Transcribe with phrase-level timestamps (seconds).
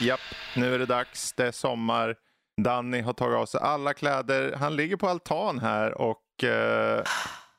[0.00, 0.20] Japp.
[0.56, 1.32] Nu är det dags.
[1.32, 2.16] Det är sommar.
[2.62, 4.52] Danny har tagit av sig alla kläder.
[4.56, 7.02] Han ligger på altan här och eh,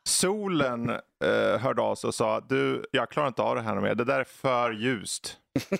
[0.03, 0.89] solen
[1.23, 3.95] eh, hörde av sig och sa du, jag klarar inte av det här mer.
[3.95, 5.37] Det där är för ljust.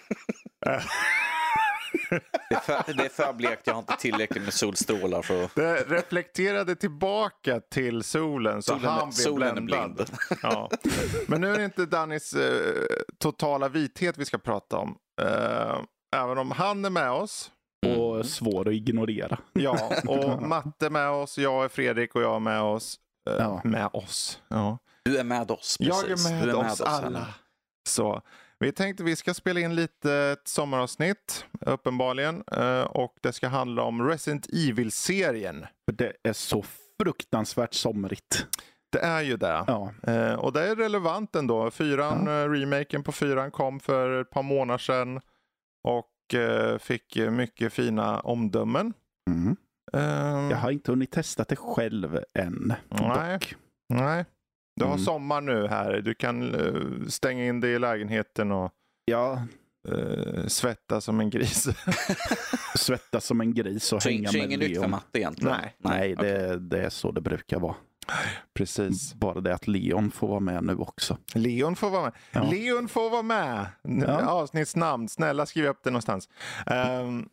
[2.49, 5.55] Det är, för, det är för blekt, jag har inte tillräckligt med solstrålar för att...
[5.55, 9.95] Det reflekterade tillbaka till solen så Solen- han blev solen är bländad.
[9.95, 10.39] blind.
[10.43, 10.69] Ja.
[11.27, 12.73] Men nu är det inte Dannys eh,
[13.19, 14.95] totala vithet vi ska prata om.
[15.21, 15.79] Eh,
[16.15, 17.51] även om han är med oss.
[17.97, 19.37] Och svår att ignorera.
[19.53, 22.99] Ja, och Matte är med oss, jag är Fredrik och jag är med oss.
[23.29, 23.61] Eh, Ja.
[23.63, 24.41] Med oss.
[24.47, 24.77] Ja.
[25.05, 26.29] Du är med oss, Jag precis.
[26.29, 27.07] är med, du oss alla.
[27.07, 27.21] Ellen.
[27.89, 28.21] Så
[28.59, 32.43] vi tänkte vi ska spela in lite ett sommaravsnitt, uppenbarligen.
[32.51, 35.65] Eh, och det ska handla om Resident Evil-serien.
[35.91, 36.63] Det är så
[37.01, 38.45] fruktansvärt somrigt.
[38.91, 39.63] Det är ju det.
[39.67, 39.91] Ja.
[40.03, 41.71] Eh, och det är relevant ändå.
[41.71, 45.21] Fyran, eh, remaken på fyran kom för ett par månader sedan.
[45.83, 48.93] Och eh, fick mycket fina omdömen.
[49.29, 49.55] Mm.
[49.93, 52.73] Eh, Jag har inte hunnit testa det själv än.
[52.89, 53.33] Nej.
[53.33, 53.55] dock.
[53.89, 54.25] Nej.
[54.75, 55.05] Du har Mm.
[55.05, 56.01] sommar nu här.
[56.01, 58.71] Du kan eh, stänga in dig i lägenheten och
[59.05, 59.43] Ja,
[59.89, 61.67] uh, svettas som en gris.
[62.75, 64.89] svettas som en gris och Så, hänga så med för Leon.
[64.91, 65.57] matte egentligen?
[65.61, 65.75] Nej.
[65.77, 67.75] Nej, det, det är så det brukar vara.
[68.53, 69.13] Precis.
[69.13, 71.17] Bara det att Leon får vara med nu också.
[71.33, 72.13] Leon får vara med.
[72.31, 72.43] Ja.
[72.51, 73.65] Leon får vara med.
[73.83, 74.25] Ja.
[74.25, 75.09] Avsnittsnamn.
[75.09, 76.29] Snälla skriv upp det någonstans.
[76.65, 77.29] Ehm,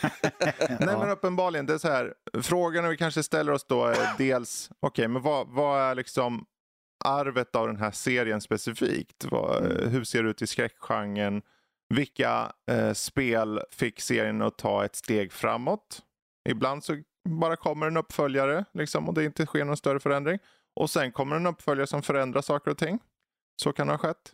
[0.80, 2.14] Nej men uppenbarligen, det är så här.
[2.42, 6.44] Frågan vi kanske ställer oss då är dels, okej men vad, vad är liksom
[7.04, 9.24] arvet av den här serien specifikt?
[9.30, 9.88] Vad, Mm.
[9.90, 11.42] Hur ser det ut i skräckgenren?
[11.94, 16.02] Vilka eh, spel fick serien att ta ett steg framåt?
[16.48, 16.96] Ibland så
[17.28, 20.38] bara kommer en uppföljare liksom, och det inte sker någon större förändring.
[20.80, 22.98] Och sen kommer en uppföljare som förändrar saker och ting.
[23.62, 24.32] Så kan det ha skett.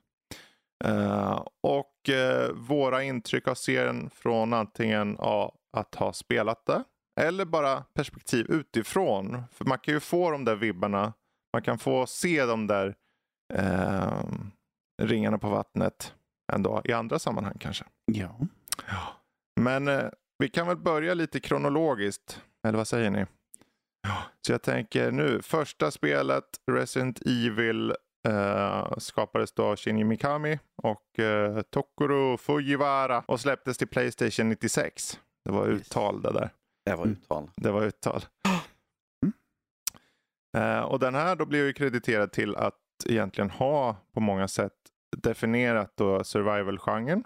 [0.85, 6.85] Eh, och eh, våra intryck av serien från antingen ja, att ha spelat det
[7.21, 9.43] eller bara perspektiv utifrån.
[9.53, 11.13] För man kan ju få de där vibbarna.
[11.53, 12.95] Man kan få se de där
[13.55, 14.25] eh,
[15.03, 16.15] ringarna på vattnet
[16.53, 17.85] ändå i andra sammanhang kanske.
[18.13, 18.37] Ja.
[19.61, 22.43] Men eh, vi kan väl börja lite kronologiskt.
[22.65, 23.27] Eller vad säger ni?
[24.47, 27.95] Så jag tänker nu, första spelet Resident Evil
[28.29, 35.21] eh, skapades då av Shinji Mikami och eh, Tokuro Fujiwara och släpptes till Playstation 96.
[35.45, 36.51] Det var uttal det där.
[36.87, 37.51] Det var uttal.
[37.57, 38.25] Det var uttal.
[40.57, 44.73] Eh, och den här då blev ju krediterad till att egentligen ha på många sätt
[45.17, 47.25] definierat då survival-genren.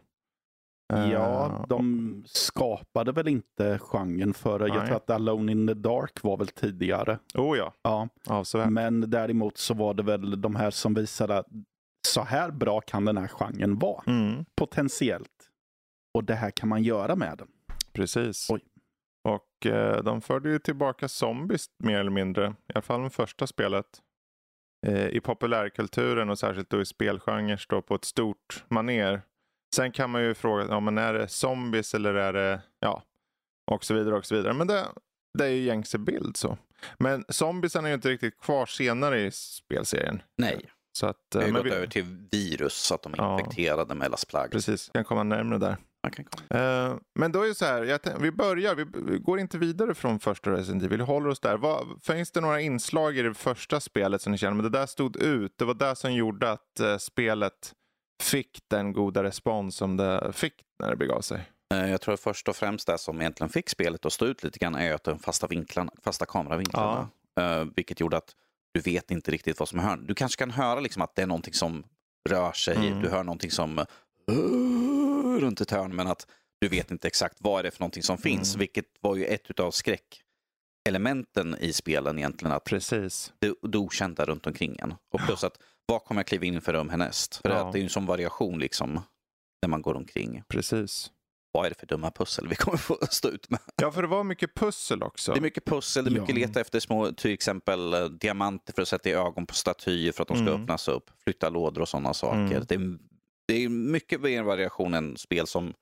[0.92, 4.68] Eh, Ja, de skapade väl inte genren för Nej.
[4.68, 7.18] Jag tror att Alone in the Dark var väl tidigare.
[7.34, 8.70] Oh ja, Ja, avsevärt.
[8.70, 11.46] men däremot så var det väl de här som visade att
[12.08, 14.02] så här bra kan den här genren vara.
[14.06, 14.44] Mm.
[14.56, 15.48] Potentiellt.
[16.14, 17.48] Och det här kan man göra med den.
[17.92, 18.50] Precis.
[18.50, 18.60] Oj.
[19.28, 22.46] Och eh, de förde ju tillbaka zombies mer eller mindre.
[22.48, 23.86] I alla fall det första spelet.
[24.86, 29.22] Eh, I populärkulturen och särskilt då i spelgenrer på ett stort maner.
[29.74, 33.02] Sen kan man ju fråga, ja, men är det zombies eller är det, ja,
[33.70, 34.52] och så vidare och så vidare.
[34.54, 34.86] Men det,
[35.38, 36.58] det är ju gängse bild så.
[36.98, 40.22] Men zombiesen är ju inte riktigt kvar senare i spelserien.
[40.38, 43.02] Nej, Så att, vi har eh, ju men gått vi, över till virus så att
[43.02, 43.38] de är Ja.
[43.40, 44.50] infekterade med plagg.
[44.50, 45.76] precis, kan komma närmare där.
[46.02, 46.60] Man kan komma.
[46.60, 49.58] Eh, men då är det så här, jag tän- vi börjar, vi, vi går inte
[49.58, 51.56] vidare från första Resident Evil, vi håller oss där.
[51.56, 54.86] Vad, finns det några inslag i det första spelet som ni känner, men det där
[54.86, 57.72] stod ut, det var det som gjorde att eh, spelet
[58.22, 61.50] fick den goda respons som det fick när det begav sig?
[61.74, 64.58] Eh, Jag tror först och främst det som egentligen fick spelet att stå ut lite
[64.58, 67.08] grann är att de fasta, vinklarna, fasta kameravinklarna.
[67.40, 68.34] Eh, vilket gjorde att
[68.74, 69.96] du vet inte riktigt vad som hör.
[69.96, 71.84] Du kanske kan höra liksom att det är någonting som
[72.28, 72.76] rör sig.
[72.76, 73.02] Mm.
[73.02, 73.78] Du hör någonting som
[74.30, 76.26] uh, runt ett hörn men att
[76.60, 78.54] du vet inte exakt vad det är för någonting som finns.
[78.54, 78.58] Mm.
[78.58, 79.70] Vilket var ju ett av
[80.92, 82.52] skräckelementen i spelen egentligen.
[82.52, 83.32] Att Precis.
[83.38, 84.94] det, det okända runt omkring en.
[85.12, 87.36] Och plus att vad kommer jag kliva in för rum härnäst?
[87.36, 87.56] För Ja.
[87.56, 89.00] att det är ju en sån variation liksom
[89.62, 90.42] när man går omkring.
[90.48, 91.10] Precis.
[91.52, 93.60] Vad är det för dumma pussel vi kommer få stå ut med?
[93.82, 95.32] Ja, för det var mycket pussel också.
[95.32, 96.46] Det är mycket pussel, det är mycket Ja.
[96.46, 100.22] leta efter små, till exempel eh, diamanter för att sätta i ögon på statyer för
[100.22, 100.62] att de ska Mm.
[100.62, 101.10] öppnas upp.
[101.24, 102.36] Flytta lådor och sådana saker.
[102.38, 102.64] Mm.
[102.68, 102.98] Det, är,
[103.48, 105.74] det är mycket mer variation än spel som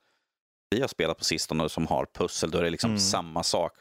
[0.69, 2.51] vi har spelat på sistone som har pussel.
[2.51, 2.99] Då är det liksom Mm.
[2.99, 3.73] samma sak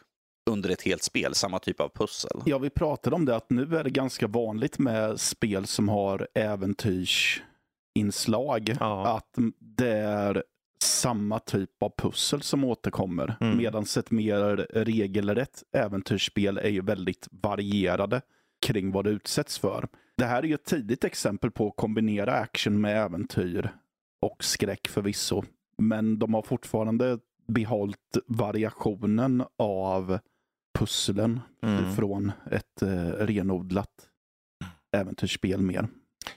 [0.51, 2.41] under ett helt spel, samma typ av pussel.
[2.45, 6.29] Ja, vi pratade om det att nu är det ganska vanligt med spel som har
[6.35, 8.77] äventyrsinslag.
[8.81, 9.17] Ja.
[9.17, 10.45] Att det är
[10.83, 13.37] samma typ av pussel som återkommer.
[13.41, 13.59] Mm.
[13.59, 18.21] Medan ett mer regelrätt äventyrsspel är ju väldigt varierade
[18.67, 19.89] kring vad det utsätts för.
[20.17, 23.71] Det här är ju ett tidigt exempel på att kombinera action med äventyr
[24.21, 25.43] och skräck förvisso.
[25.79, 30.19] Men de har fortfarande behållit variationen av
[30.79, 31.93] pusslen Mm.
[31.95, 34.09] från ett eh, renodlat
[34.97, 35.89] äventyrsspel mer.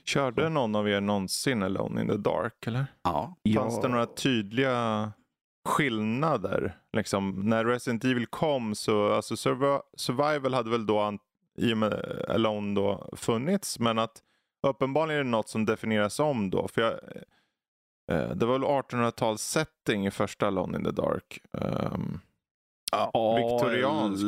[0.04, 2.66] Körde någon av er någonsin Alone in the Dark?
[2.66, 2.86] Eller?
[3.02, 3.36] Ja.
[3.54, 5.12] Fanns det några tydliga
[5.68, 6.76] skillnader?
[6.92, 11.18] Liksom, när Resident Evil kom så, alltså survi- Survival hade väl då
[11.58, 13.78] i och med Alone då funnits.
[13.78, 14.22] Men att
[14.66, 16.68] uppenbarligen är det något som definieras om då.
[16.68, 16.92] För jag,
[18.12, 21.38] eh, det var väl 1800-tals setting i första Alone in the Dark.
[21.58, 22.20] Ehm,
[22.90, 24.24] ja, viktorianskt.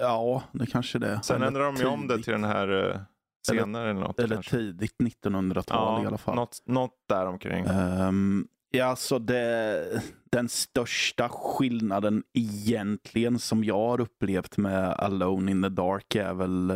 [0.00, 1.20] Ja, det kanske det.
[1.22, 3.00] sen Eller ändrade de ju om det till den här eh,
[3.46, 4.18] senare eller något.
[4.18, 4.56] Eller kanske.
[4.56, 6.34] tidigt 1900-tal i alla fall.
[6.34, 7.64] Något, något där omkring.
[7.64, 15.62] Ehm, ja, alltså det, den största skillnaden egentligen som jag har upplevt med Alone in
[15.62, 16.70] the Dark är väl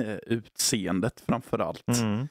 [0.00, 1.88] eh, utseendet framför allt.
[2.02, 2.28] Mm.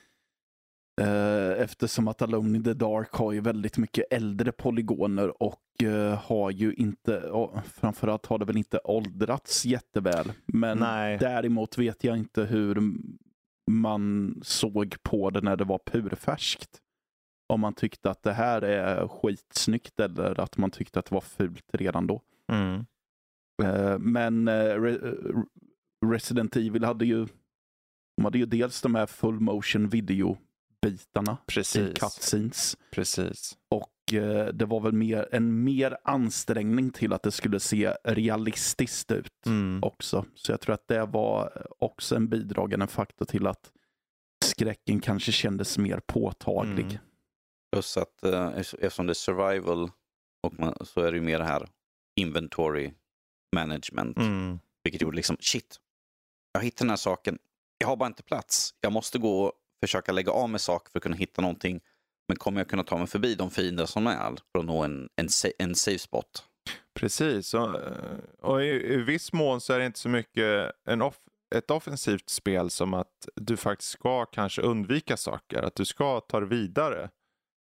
[1.00, 6.20] Eh, eftersom att Alone in the Dark har ju väldigt mycket äldre polygoner och eh,
[6.24, 7.32] har ju inte,
[7.66, 10.32] framförallt har det väl inte åldrats jätteväl.
[10.46, 11.18] Men Nej.
[11.18, 12.82] däremot vet jag inte hur
[13.72, 16.80] man såg på det när det var purfärskt.
[17.54, 21.22] Om man tyckte att det här är skitsnyggt eller att man tyckte att det var
[21.22, 22.22] fult redan då.
[22.52, 22.86] Mm.
[23.64, 25.44] Eh, Men Re-
[26.06, 27.28] Resident Evil hade ju,
[28.18, 30.38] de hade ju dels de här full motion video
[30.82, 32.00] bitarna i Precis.
[32.00, 32.78] cutscenes.
[32.92, 33.58] Precis.
[33.70, 39.12] Och eh, det var väl mer, en mer ansträngning till att det skulle se realistiskt
[39.12, 39.84] ut Mm.
[39.84, 40.26] också.
[40.36, 43.72] Så jag tror att det var också en bidragande faktor till att
[44.46, 46.86] skräcken kanske kändes mer påtaglig.
[46.86, 46.98] Mm.
[47.72, 49.92] Plus att eh, eftersom det är survival
[50.44, 51.68] och man, så är det ju mer det här
[52.20, 52.94] inventory
[53.56, 54.18] management.
[54.18, 54.60] Mm.
[54.84, 55.78] Vilket gjorde liksom, shit,
[56.54, 57.38] jag hittar den här saken.
[57.78, 58.74] Jag har bara inte plats.
[58.82, 59.54] Jag måste gå
[59.84, 61.82] försöka lägga av med saker för att kunna hitta någonting.
[62.28, 65.10] Men kommer jag kunna ta mig förbi de fiender som är för att nå en,
[65.16, 65.28] en,
[65.60, 66.44] en safe spot?
[67.00, 67.54] Precis.
[67.54, 71.16] Och, eh, och i, i viss mån så är det inte så mycket en off,
[71.56, 75.64] ett offensivt spel som att du faktiskt ska kanske undvika saker.
[75.64, 77.10] Att du ska ta det vidare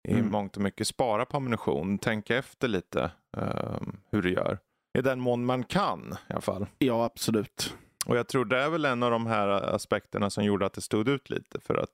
[0.08, 0.30] i Mm.
[0.30, 0.86] mångt och mycket.
[0.88, 1.98] Spara på ammunition.
[1.98, 4.58] Tänka efter lite ehm, hur du gör.
[4.98, 6.66] I den mån man kan i alla fall.
[6.78, 7.74] Ja, absolut.
[8.06, 10.80] Och jag tror det är väl en av de här aspekterna som gjorde att det
[10.80, 11.60] stod ut lite.
[11.60, 11.90] För att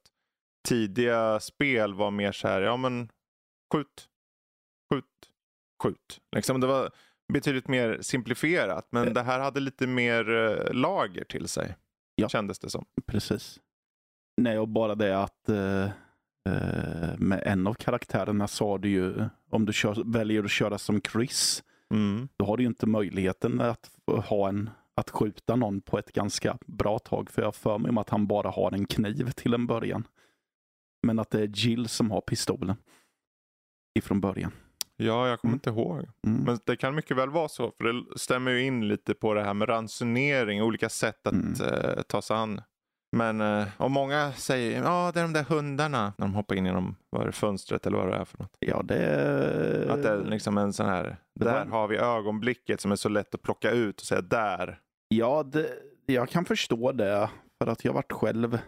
[0.69, 3.09] tidiga spel var mer så här, ja men
[3.73, 4.09] skjut,
[4.93, 5.05] skjut,
[5.83, 6.21] skjut.
[6.37, 6.91] Liksom det var
[7.33, 8.89] betydligt mer simplifierat.
[8.91, 9.15] Men Eh.
[9.15, 11.77] det här hade lite mer eh, lager till sig.
[12.15, 12.29] Ja.
[12.29, 12.85] Kändes det som.
[13.07, 13.61] Precis.
[14.37, 15.85] Nej, och bara det att eh,
[16.49, 21.01] eh, med en av karaktärerna sa du ju, om du kör, väljer att köra som
[21.12, 21.65] Chris,
[21.95, 22.29] Mm.
[22.37, 23.91] då har du ju inte möjligheten att
[24.25, 27.31] ha en att skjuta någon på ett ganska bra tag.
[27.31, 30.06] För jag har för mig om att han bara har en kniv till en början.
[31.06, 32.76] Men att det är Jill som har pistolen.
[33.99, 34.52] Ifrån början.
[34.97, 35.56] Ja, jag kommer Mm.
[35.56, 35.99] inte ihåg.
[36.26, 36.44] Mm.
[36.44, 37.73] Men det kan mycket väl vara så.
[37.79, 40.62] För det stämmer ju in lite på det här med ransonering.
[40.62, 41.55] Olika sätt att Mm.
[41.61, 42.61] eh, ta sig an.
[43.17, 46.12] Men eh, och många säger ja det är de där hundarna.
[46.19, 48.57] När de hoppar in genom vad är det, fönstret eller vad det är för något.
[48.59, 49.88] Ja, det är...
[49.88, 51.16] Att det är liksom en sån här.
[51.35, 54.78] där har vi ögonblicket som är så lätt att plocka ut och säga där.
[55.14, 55.71] Ja, det,
[56.07, 57.31] jag kan förstå det.
[57.59, 58.59] För att jag varit själv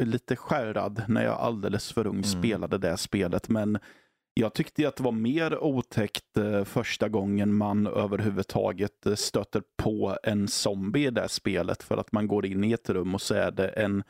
[0.00, 2.24] lite skärrad när jag alldeles för ung Mm.
[2.24, 3.48] spelade det spelet.
[3.48, 3.78] Men
[4.34, 10.18] jag tyckte att det var mer otäckt eh, första gången man överhuvudtaget eh, stöter på
[10.22, 11.82] en zombie i det spelet.
[11.82, 14.02] För att man går in i ett rum och så är det en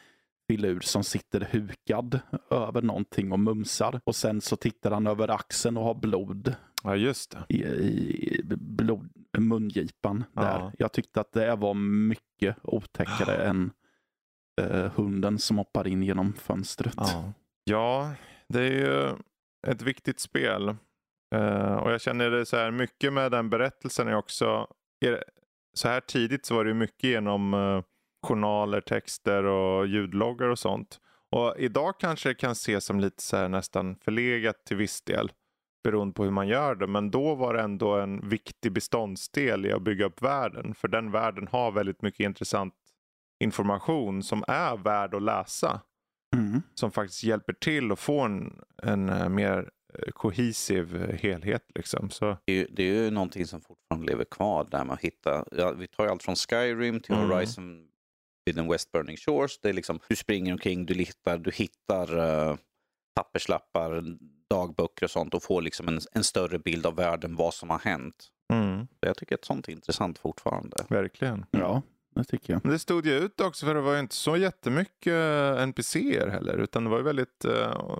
[0.50, 4.00] filur som sitter hukad över någonting och mumsar.
[4.04, 7.54] Och sen så tittar han över axeln och har blod Ja just det.
[7.54, 9.08] i, i blod,
[9.40, 10.42] mungipan Ja.
[10.42, 10.72] där.
[10.78, 13.70] Jag tyckte att det var mycket otäckare än
[14.60, 16.94] eh, hunden som hoppar in genom fönstret.
[16.96, 17.32] Ja.
[17.64, 18.12] ja,
[18.48, 19.16] det är ju
[19.66, 20.68] ett viktigt spel.
[21.34, 24.66] Eh, och jag känner det så här mycket med den berättelsen är också.
[25.00, 25.24] Är,
[25.74, 27.82] så här tidigt så var det mycket genom eh,
[28.26, 31.00] journaler, texter och ljudloggar och sånt.
[31.30, 35.32] Och idag kanske det kan ses som lite så här nästan förlegat till viss del.
[35.84, 36.86] Beroende på hur man gör det.
[36.86, 40.74] Men då var det ändå en viktig beståndsdel i att bygga upp världen.
[40.74, 42.74] För den världen har väldigt mycket intressant
[43.44, 45.80] information som är värd att läsa
[46.36, 46.62] Mm.
[46.74, 51.64] som faktiskt hjälper till att få en, en eh, mer eh, kohesiv eh, helhet.
[51.74, 52.10] Liksom.
[52.10, 55.00] Så, Det är, ju, det är ju någonting som fortfarande lever kvar där med att
[55.00, 57.30] hitta, ja, vi tar ju allt från Skyrim till Mm.
[57.30, 57.88] Horizon
[58.44, 59.60] vid den West Burning Shores.
[59.60, 62.56] Det är liksom, du springer omkring, du hittar, du hittar uh,
[63.14, 64.02] papperslappar,
[64.50, 67.78] dagböcker och sånt och får liksom en, en större bild av världen, vad som har
[67.78, 68.28] hänt.
[68.52, 70.76] mm, Jag tycker att sånt är intressant fortfarande.
[70.88, 71.46] verkligen.
[71.50, 71.82] Ja,
[72.14, 72.64] det tycker jag.
[72.64, 76.28] Men det stod ju ut också för det var ju inte så jättemycket eh, NPCer
[76.28, 76.56] heller.
[76.56, 77.98] Utan det var ju väldigt uh,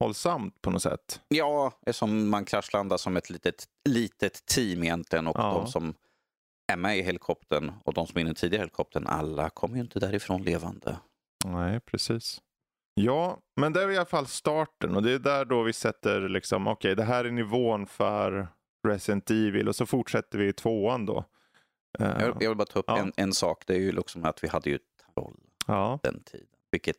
[0.00, 1.20] ohållsamt på något sätt.
[1.28, 5.52] Ja, som man kraschlandar som ett litet, litet team egentligen och Ja.
[5.54, 5.94] de som
[6.72, 9.80] är med i helikoptern och de som är i den tidiga helikoptern, alla kommer ju
[9.80, 10.96] inte därifrån levande.
[11.44, 12.40] Nej, precis.
[12.94, 16.28] Ja, men det är i alla fall starten och det är där då vi sätter
[16.28, 18.48] liksom, okej, det här är nivån för
[18.88, 21.24] Resident Evil och så fortsätter vi i tvåan då.
[21.98, 22.98] Jag, jag vill bara ta upp Ja.
[22.98, 24.78] en, en sak, det är ju liksom att vi hade ju
[25.14, 26.46] troll ja, den tiden.
[26.70, 26.96] Vilket,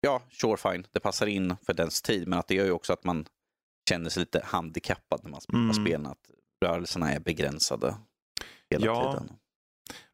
[0.00, 2.92] ja, sure fine, det passar in för dens tid, men att det gör ju också
[2.92, 3.26] att man
[3.88, 5.74] känner sig lite handikappad när man spelar Mm.
[5.74, 6.30] spelen, att
[6.64, 7.94] rörelserna är begränsade
[8.70, 9.12] hela Ja.
[9.12, 9.32] tiden.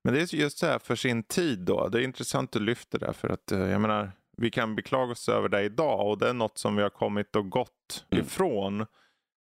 [0.05, 1.89] men det är just så här för sin tid då.
[1.89, 5.29] Det är intressant att lyfta det för att eh, jag menar, vi kan beklaga oss
[5.29, 8.25] över det idag och det är något som vi har kommit och gått Mm.
[8.25, 8.87] ifrån.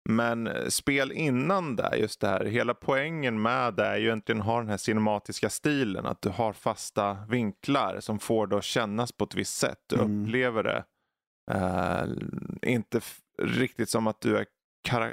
[0.10, 4.42] Men eh, spel innan det, just det här, hela poängen med det är ju egentligen
[4.42, 6.06] att ha den här cinematiska stilen.
[6.06, 9.78] Att du har fasta vinklar som får det att kännas på ett visst sätt.
[9.90, 10.24] Du Mm.
[10.24, 10.84] upplever det.
[11.52, 12.04] eh,
[12.62, 13.02] inte
[13.42, 14.46] riktigt som att du är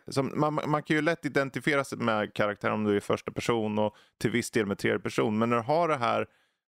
[0.09, 3.79] som, man, man kan ju lätt identifiera sig med karaktären om du är första person
[3.79, 5.39] och till viss del med tredje person.
[5.39, 6.27] Men när du har det här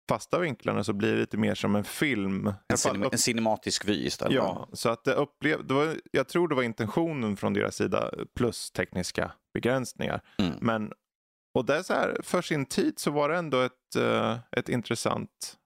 [0.09, 2.47] fasta vinklarna så blir det lite mer som en film.
[2.47, 4.33] En, cinem- en cinematisk vy istället.
[4.33, 8.11] Ja, så att det upplev, det var, jag tror det var intentionen från deras sida
[8.35, 10.21] plus tekniska begränsningar.
[10.37, 10.53] Mm.
[10.61, 10.91] Men,
[11.53, 14.69] och det är så här, för sin tid så var det ändå ett, eh, ett
[14.69, 15.57] intressant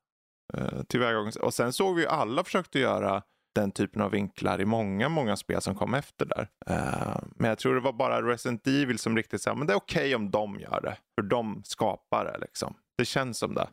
[0.58, 1.44] uh, tillvägagångssätt.
[1.44, 3.24] Och sen såg vi ju alla försökte göra
[3.56, 6.48] den typen av vinklar i många, många spel som kom efter där.
[6.68, 9.78] Eh, men jag tror det var bara Resident Evil som riktigt sa, men det är
[9.78, 10.98] okej om de gör det.
[11.16, 12.74] För de skapar det liksom.
[12.98, 13.68] Det känns som det.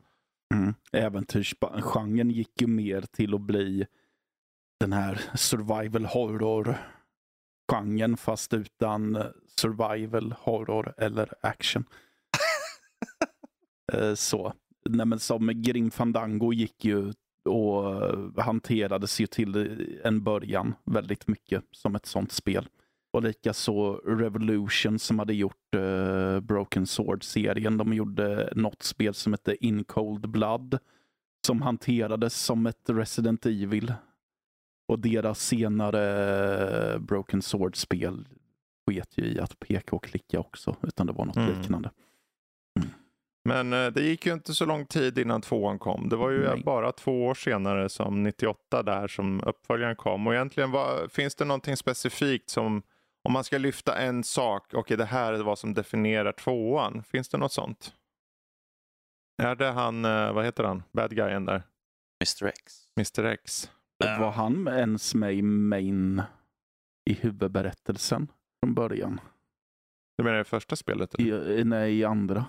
[0.54, 0.74] Mm.
[0.92, 3.86] Äventyrsgenren gick ju mer till att bli
[4.80, 11.84] den här survival horror-genren fast utan eh, survival horror eller action.
[13.92, 14.52] Eh, Så.
[14.88, 17.12] Nej, men som Grim Fandango gick ju
[17.44, 22.68] och eh, hanterades ju till en början väldigt mycket som ett sånt spel.
[23.14, 27.76] Och likaså Revolution som hade gjort eh, Broken Sword-serien.
[27.76, 30.78] De gjorde något spel som hette In Cold Blood
[31.46, 33.94] som hanterades som ett Resident Evil.
[34.88, 36.02] Och deras senare
[36.92, 38.28] eh, Broken Sword-spel
[38.86, 41.60] sket ju i att peka och klicka också, utan det var något Mm.
[41.60, 41.90] liknande.
[43.44, 46.08] Men eh, det gick ju inte så lång tid innan tvåan kom.
[46.08, 46.62] Det var ju Nej.
[46.64, 50.26] bara två år senare som 98 där som uppföljaren kom.
[50.26, 52.82] Och egentligen var, finns det någonting specifikt som
[53.24, 57.02] om man ska lyfta en sak, okej det här är vad som definierar tvåan.
[57.02, 57.94] Finns det något sånt?
[59.42, 61.62] Är det han, eh, vad heter han, bad guyen där?
[62.20, 62.88] Mr X.
[62.96, 63.70] Mr X?
[63.98, 66.22] Var han ens med i main
[67.10, 68.28] i huvudberättelsen
[68.60, 69.20] från början?
[70.16, 71.14] Du menar i första spelet?
[71.14, 71.50] eller?
[71.50, 72.46] I, nej, i andra.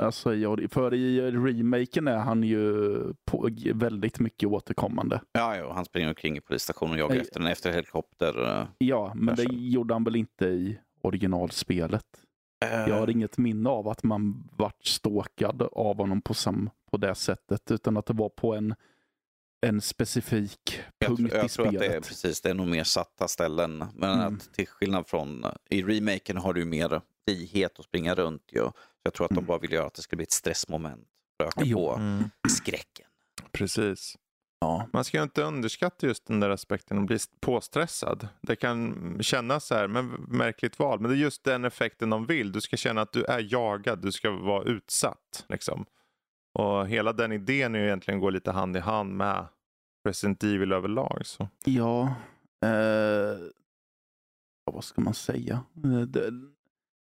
[0.00, 5.20] Alltså, jag, för i remaken är han ju på, väldigt mycket återkommande.
[5.32, 8.44] Ja, ja, han springer omkring i polisstationen och jagar efter en efter helikopter.
[8.60, 8.66] eh.
[8.78, 12.04] Ja, men det gjorde han väl inte i originalspelet.
[12.60, 17.14] Jag har inget minne av att man vart stalkad av honom på, sam, på det
[17.14, 18.74] sättet, utan att det var på en,
[19.66, 21.90] en specifik jag punkt tror, jag i tror att spelet.
[21.90, 23.84] det är precis, det är nog mer satta ställen.
[23.94, 24.34] Men Mm.
[24.34, 28.42] att till skillnad från eh, i remaken har du mer frihet att springa runt.
[28.52, 28.68] Ju.
[29.06, 29.46] Jag tror att de Mm.
[29.46, 31.08] bara vill göra att det ska bli ett stressmoment.
[31.40, 31.88] För att öka Jo.
[31.88, 33.06] på Mm, skräcken.
[33.52, 34.16] precis.
[34.60, 34.88] Ja.
[34.92, 38.28] Man ska ju inte underskatta just den där aspekten att bli påstressad.
[38.42, 41.00] Det kan kännas så här, men märkligt val.
[41.00, 42.52] Men det är just den effekten de vill.
[42.52, 45.44] Du ska känna att du är jagad, du ska vara utsatt.
[45.48, 45.86] Liksom.
[46.58, 49.46] Och hela den idén är ju egentligen går lite hand i hand med
[50.08, 51.26] Resident Evil överlag.
[51.26, 51.48] Så.
[51.64, 52.14] Ja,
[52.64, 53.38] eh,
[54.72, 55.64] vad ska man säga?
[55.84, 56.32] Eh,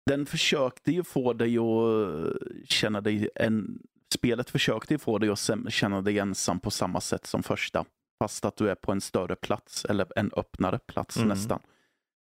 [0.05, 3.79] Den, försökte ju få dig att känna dig, en,
[4.13, 7.85] spelet försökte ju få dig att känna dig ensam på samma sätt som första.
[8.23, 11.29] Fast att du är på en större plats, eller en öppnare plats Mm.
[11.29, 11.59] nästan.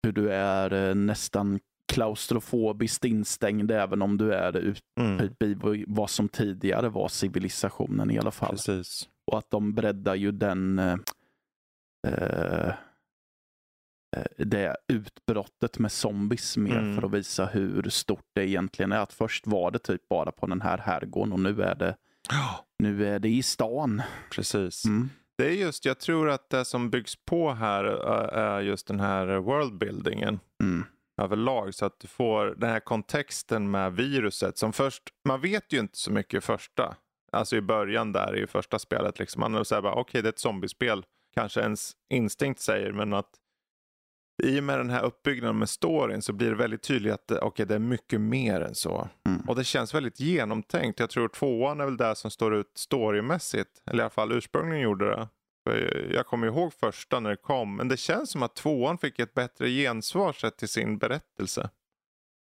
[0.04, 1.60] Hur du är eh, nästan
[1.94, 8.32] klaustrofobiskt instängd även om du är Mm, i vad som tidigare var civilisationen i alla
[8.32, 8.50] fall.
[8.52, 9.10] precis.
[9.32, 10.98] Och att de breddar ju den eh,
[12.08, 12.74] eh,
[14.38, 16.96] det utbrottet med zombies mer Mm.
[16.96, 19.00] för att visa hur stort det egentligen är.
[19.00, 21.96] Att först var det typ bara på den här herrgården och nu är det,
[22.30, 24.02] Ja, nu är det i stan.
[24.32, 24.86] precis.
[24.86, 25.10] Mm.
[25.38, 29.00] Det är just, jag tror att det som byggs på här äh, är just den
[29.00, 30.40] här worldbuildingen.
[30.64, 30.86] Mm.
[31.22, 35.80] överlag så att du får den här kontexten med viruset som först, man vet ju
[35.80, 36.96] inte så mycket i första,
[37.32, 39.40] alltså i början där i första spelet liksom.
[39.52, 41.06] Man säger bara okej okay, det är ett zombiespel,
[41.36, 43.30] kanske ens instinkt säger men att
[44.44, 47.42] i och med den här uppbyggnaden med storyn så blir det väldigt tydligt att det,
[47.42, 49.10] okay, det är mycket mer än så.
[49.28, 49.42] Mm.
[49.48, 51.00] Och det känns väldigt genomtänkt.
[51.00, 54.84] Jag tror tvåan är väl där som står ut storymässigt, eller i alla fall ursprungligen
[54.84, 55.28] gjorde det.
[55.64, 59.20] För jag kommer ihåg första när det kom, men det känns som att tvåan fick
[59.20, 61.70] ett bättre gensvar sett till sin berättelse.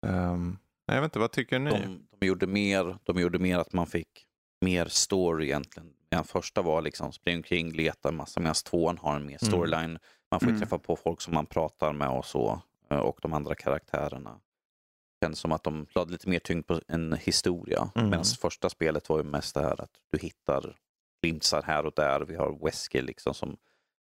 [0.07, 1.71] Um, jag vet inte, vad tycker ni?
[1.71, 4.27] De, de, gjorde mer, de gjorde mer att man fick
[4.61, 5.89] mer story egentligen.
[6.11, 9.53] Den första var liksom spring omkring, leta en massa, medan tvåan har en mer mm.
[9.53, 9.91] storyline.
[9.91, 10.01] Mm.
[10.33, 10.61] Man får mm.
[10.61, 14.31] träffa på folk som man pratar med och så, eh, och de andra karaktärerna.
[14.31, 18.11] Det känns som att de lade lite mer tyngd på en historia, mm.
[18.11, 20.77] medan första spelet var ju mest det här att du hittar
[21.23, 22.21] glimsar här och där.
[22.21, 23.57] Vi har Wesker liksom som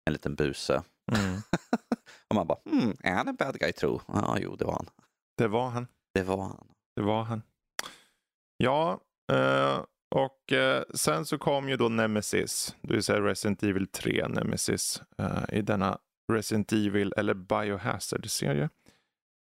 [0.04, 0.82] en liten buse.
[1.12, 1.40] Mm.
[2.28, 4.00] och man bara, hmm, är han en bad guy tro?
[4.06, 4.90] Ja, jo, det var han.
[5.36, 5.86] Det var han.
[6.14, 6.66] Det var han.
[6.96, 7.42] Det var han.
[8.56, 9.00] Ja,
[9.32, 14.28] eh, och eh, sen så kom ju då Nemesis, det vill säga Resident Evil 3
[14.28, 15.02] Nemesis
[15.48, 15.98] i denna
[16.30, 18.68] Resident Evil eller Biohazard-serie.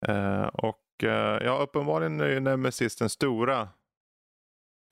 [0.07, 3.69] Eh, och eh, ja, uppenbarligen är ju Nemesis den stora,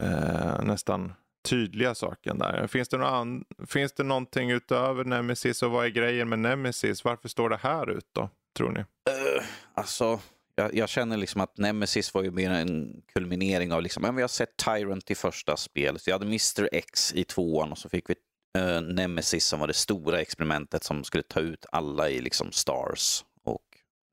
[0.04, 2.68] eh, nästan tydliga saken där.
[2.68, 7.04] Finns det, någon finns det någonting utöver Nemesis och vad är grejen med Nemesis?
[7.04, 8.80] Varför står det här ut då, tror ni?
[8.80, 10.20] Uh, alltså,
[10.56, 14.22] jag, jag, känner liksom att Nemesis var ju mer en kulminering av, liksom, men vi
[14.22, 18.10] har sett Tyrant i första spelet, vi hade Mr X i tvåan och så fick
[18.10, 18.16] vi
[18.58, 23.26] uh, Nemesis som var det stora experimentet som skulle ta ut alla i liksom Stars
[23.44, 23.64] och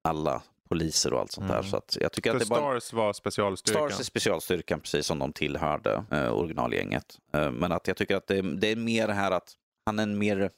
[0.05, 1.63] alla poliser och allt sånt mm.
[1.63, 1.71] där.
[1.71, 3.89] Så att jag tycker För att det Stars var specialstyrkan?
[3.89, 7.19] Stars är specialstyrkan, precis som de tillhörde eh, originalgänget.
[7.33, 9.53] Eh, men att jag tycker att det, det, är mer det här att
[9.87, 10.51] han är en mer,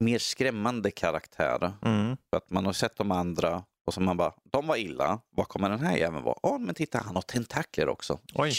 [0.00, 1.72] mer skrämmande karaktär.
[1.82, 2.16] Mm.
[2.30, 5.48] För att man har sett de andra och så man bara, de var illa, vad
[5.48, 6.36] kommer den här jäveln vara?
[6.42, 8.18] Åh, men titta, han har tentakler också.
[8.34, 8.52] Oj.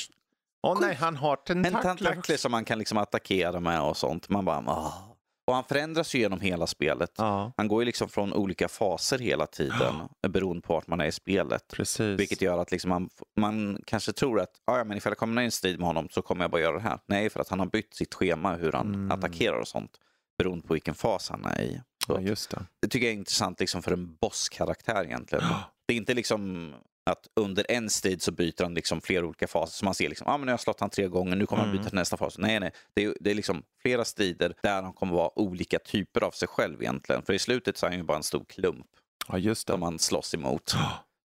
[0.66, 1.90] Åh oh, nej, han har tentakler.
[1.90, 4.30] En tentakler som man kan liksom attackera med och sånt.
[4.30, 5.16] Man bara, Åh.
[5.48, 7.12] Och han förändras ju genom hela spelet.
[7.18, 7.52] Ja.
[7.58, 10.30] Han går ju liksom från olika faser hela tiden ja.
[10.30, 11.68] beroende på vart man är i spelet.
[11.68, 12.20] Precis.
[12.20, 13.10] Vilket gör att liksom man,
[13.40, 15.88] man kanske tror att ah, ja, men ifall jag kommer in i en strid med
[15.88, 17.00] honom så kommer jag bara göra det här.
[17.06, 19.12] Nej, för att han har bytt sitt schema hur han mm.
[19.12, 19.92] attackerar och sånt
[20.38, 21.82] beroende på vilken fas han är i.
[22.08, 22.66] Ja, just det.
[22.82, 25.46] det tycker jag är intressant liksom för en bosskaraktär egentligen.
[25.88, 26.74] Det är inte liksom
[27.06, 29.74] att under en strid så byter han liksom flera olika faser.
[29.74, 31.64] Så man ser liksom, ah, men nu har jag slått han tre gånger, nu kommer
[31.64, 31.70] mm.
[31.70, 32.38] han byta till nästa fas.
[32.38, 32.72] Nej, nej.
[32.94, 36.48] Det är, det är liksom flera strider där han kommer vara olika typer av sig
[36.48, 37.22] själv egentligen.
[37.22, 38.88] För i slutet så är han ju bara en stor klump.
[39.28, 39.74] Ja, just det.
[39.74, 40.70] Som man slåss emot.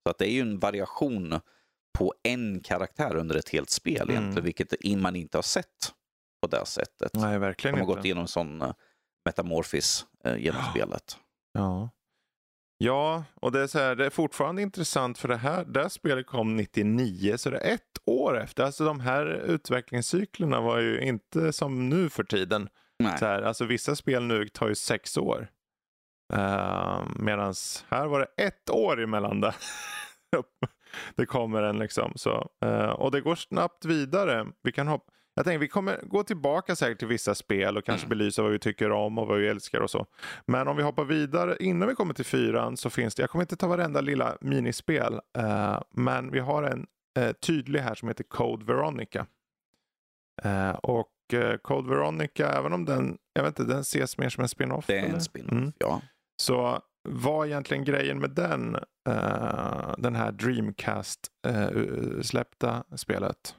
[0.03, 1.39] Så att det är ju en variation
[1.97, 4.09] på en karaktär under ett helt spel mm.
[4.09, 5.93] egentligen, vilket man inte har sett
[6.41, 7.13] på det sättet.
[7.13, 7.95] Nej, verkligen De har inte.
[7.95, 8.73] gått igenom en sån uh,
[9.25, 11.17] metamorfis uh, genom spelet.
[11.53, 11.89] Ja.
[12.83, 15.89] Ja, och det är, så här, det är fortfarande intressant för det här, det här
[15.89, 18.63] spelet kom 99, så det är ett år efter.
[18.63, 22.69] Alltså de här utvecklingscyklerna var ju inte som nu för tiden.
[23.19, 25.47] Så här, alltså vissa spel nu tar ju sex år.
[26.33, 27.53] Uh, Medan
[27.89, 29.53] här var det ett år emellan det.
[31.15, 32.13] det kommer en liksom.
[32.15, 34.47] Så, uh, och det går snabbt vidare.
[34.63, 38.05] Vi kan hoppa jag tänker vi kommer gå tillbaka säkert till vissa spel och kanske
[38.05, 38.17] mm.
[38.17, 40.05] belysa vad vi tycker om och vad vi älskar och så.
[40.45, 43.43] Men om vi hoppar vidare innan vi kommer till fyran så finns det, jag kommer
[43.43, 46.87] inte ta varenda lilla minispel, uh, men vi har en
[47.19, 49.25] uh, tydlig här som heter Code Veronica.
[50.45, 51.07] Uh, och
[51.61, 54.85] Code Veronica, även om den, jag vet inte, den ses mer som en spin-off.
[54.87, 55.71] Det är en spin-off, mm.
[55.77, 56.01] ja.
[56.41, 58.77] Så vad är egentligen grejen med den,
[59.97, 63.55] den här Dreamcast-släppta spelet?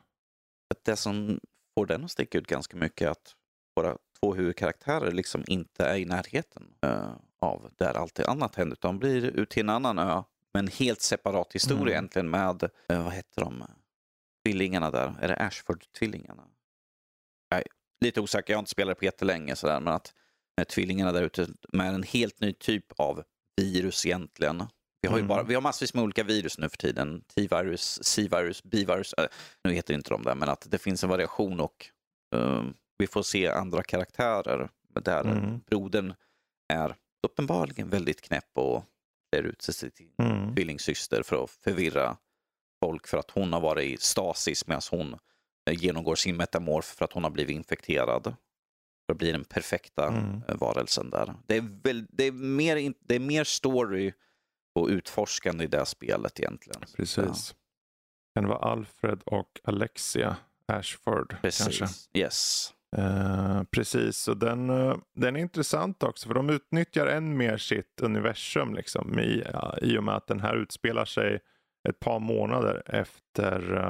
[0.84, 1.40] Det som
[1.74, 3.36] får den att sticka ut ganska mycket att
[3.76, 8.76] våra två huvudkaraktärer liksom inte är i närheten uh, av där allt annat händer.
[8.76, 10.22] Utan de blir ut till en annan ö
[10.54, 11.88] med en helt separat historia mm.
[11.88, 13.64] egentligen med, uh, vad heter de,
[14.44, 15.14] tvillingarna där?
[15.20, 16.42] Är det Ashford-tvillingarna?
[17.50, 17.64] Nej,
[18.00, 20.14] lite osäker, jag har inte spelat på jättelänge sådär, men att
[20.56, 23.22] med tvillingarna där ute med en helt ny typ av
[23.56, 24.62] virus egentligen.
[25.02, 25.48] Vi har ju bara, mm.
[25.48, 27.24] vi har massvis med olika virus nu för tiden.
[27.34, 29.14] T-virus, C-virus, B-virus.
[29.18, 29.26] Äh,
[29.64, 31.86] nu heter inte de där, men att det finns en variation och
[32.34, 32.62] uh,
[32.98, 34.68] vi får se andra karaktärer.
[35.02, 35.60] Där mm.
[35.66, 36.14] brodern
[36.72, 38.84] är uppenbarligen väldigt knäpp och
[39.32, 40.54] klär ut sig till sin mm.
[40.54, 42.16] tvillingsyster för att förvirra
[42.80, 45.18] folk för att hon har varit i stasis medan hon
[45.70, 48.34] eh, genomgår sin metamorf för att hon har blivit infekterad.
[49.06, 50.42] För att bli den perfekta mm.
[50.48, 51.34] Varelsen där.
[51.46, 54.12] Det är, väl, det, är mer, det är mer story
[54.72, 56.80] och utforskande i det spelet egentligen.
[56.96, 57.54] Precis.
[57.54, 57.58] Ja.
[58.34, 61.36] Kan det vara Alfred och Alexia Ashford?
[61.42, 61.78] Precis.
[61.78, 62.18] Kanske?
[62.18, 62.72] Yes.
[62.98, 68.00] Uh, precis, och den, uh, den är intressant också för de utnyttjar än mer sitt
[68.02, 71.40] universum liksom, i, ja, i och med att den här utspelar sig
[71.88, 73.82] ett par månader efter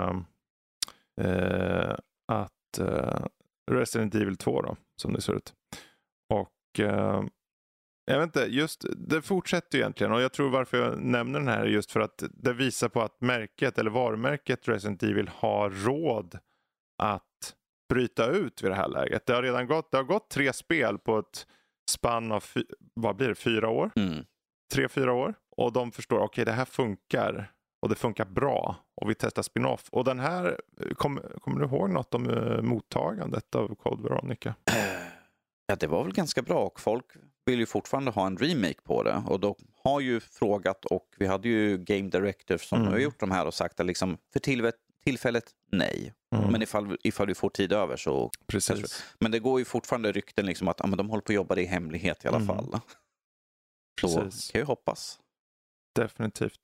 [2.28, 2.80] att
[3.70, 5.52] Resident Evil 2 då, som det ser ut.
[6.28, 6.80] Och
[8.04, 11.60] jag vet inte, just det fortsätter egentligen och jag tror varför jag nämner den här
[11.60, 16.38] är just för att det visar på att märket eller varumärket Resident Evil har råd
[16.98, 17.54] att
[17.88, 19.26] bryta ut vid det här läget.
[19.26, 21.46] Det har redan gått, det har gått tre spel på ett
[21.90, 22.44] spann av,
[22.94, 23.90] vad blir det, fyra år?
[23.96, 24.24] Mm.
[24.74, 25.34] Tre, fyra år.
[25.56, 27.52] Och de förstår, okej okay, det här funkar.
[27.82, 28.76] Och det funkar bra.
[28.94, 29.88] Och vi testar spin-off.
[29.90, 30.60] Och den här,
[30.94, 34.54] kommer kom du ihåg något om uh, mottagandet av Code Veronica?
[35.66, 37.04] Ja, det var väl ganska bra och folk
[37.44, 39.22] vill ju fortfarande ha en remake på det.
[39.26, 42.92] Och de har ju frågat och vi hade ju Game Directors som mm.
[42.92, 44.40] har gjort de här och sagt att liksom, för
[45.04, 46.14] tillfället nej.
[46.34, 46.52] Mm.
[46.52, 48.30] Men ifall, ifall vi får tid över så...
[48.46, 49.04] Precis.
[49.18, 51.54] Men det går ju fortfarande rykten liksom att ja, men de håller på att jobba
[51.54, 52.46] det i hemlighet i alla mm.
[52.46, 52.80] fall.
[54.00, 54.50] Så Precis.
[54.50, 55.18] kan ju hoppas.
[55.94, 56.60] Definitivt.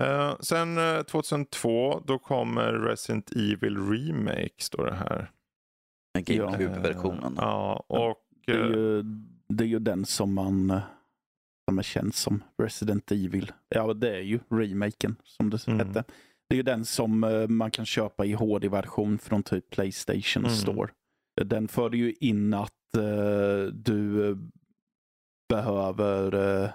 [0.00, 5.30] Uh, sen uh, 2002 då kommer Resident Evil Remake står det här.
[6.18, 7.34] GameCube-versionen.
[7.36, 8.24] Ja, och...
[8.46, 9.04] Det är, ju,
[9.48, 10.80] det är ju den som man
[11.68, 13.52] som är känd som Resident Evil.
[13.68, 15.86] Ja, det är ju remaken som det mm.
[15.86, 16.04] hette.
[16.48, 20.56] Det är ju den som eh, man kan köpa i HD-version från typ Playstation mm.
[20.56, 20.90] Store.
[21.44, 24.36] Den förde ju in att uh, du
[25.48, 26.70] behöver, uh,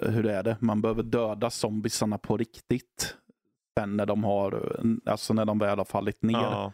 [0.00, 3.16] hur är det, man behöver döda zombisarna på riktigt.
[3.78, 6.38] Sen när de har, alltså när de väl har fallit ner.
[6.38, 6.72] Ja.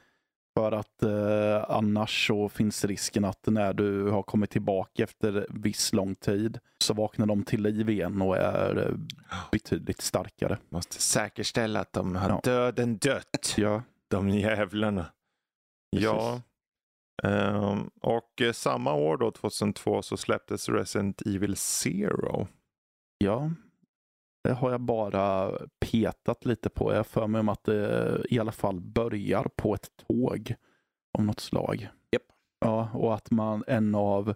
[0.55, 5.93] För att eh, annars så finns risken att när du har kommit tillbaka efter viss
[5.93, 8.97] lång tid så vaknar de till liv igen och är eh,
[9.53, 10.59] betydligt starkare.
[10.69, 12.41] Måste säkerställa att de har ja.
[12.45, 13.55] döden dött.
[13.57, 13.83] Ja.
[14.09, 15.07] De jävlarna.
[15.93, 16.05] Precis.
[16.05, 16.41] Ja.
[17.23, 22.49] Um, och eh, samma år då, 2002, så släpptes Resident Evil Zero.
[23.19, 23.51] Ja,
[24.45, 26.95] det har jag bara petat lite på.
[26.95, 30.55] Jag för mig om att det i alla fall börjar på ett tåg
[31.19, 31.89] av något slag.
[32.13, 32.23] Yep.
[32.61, 34.35] Ja, och att man, en av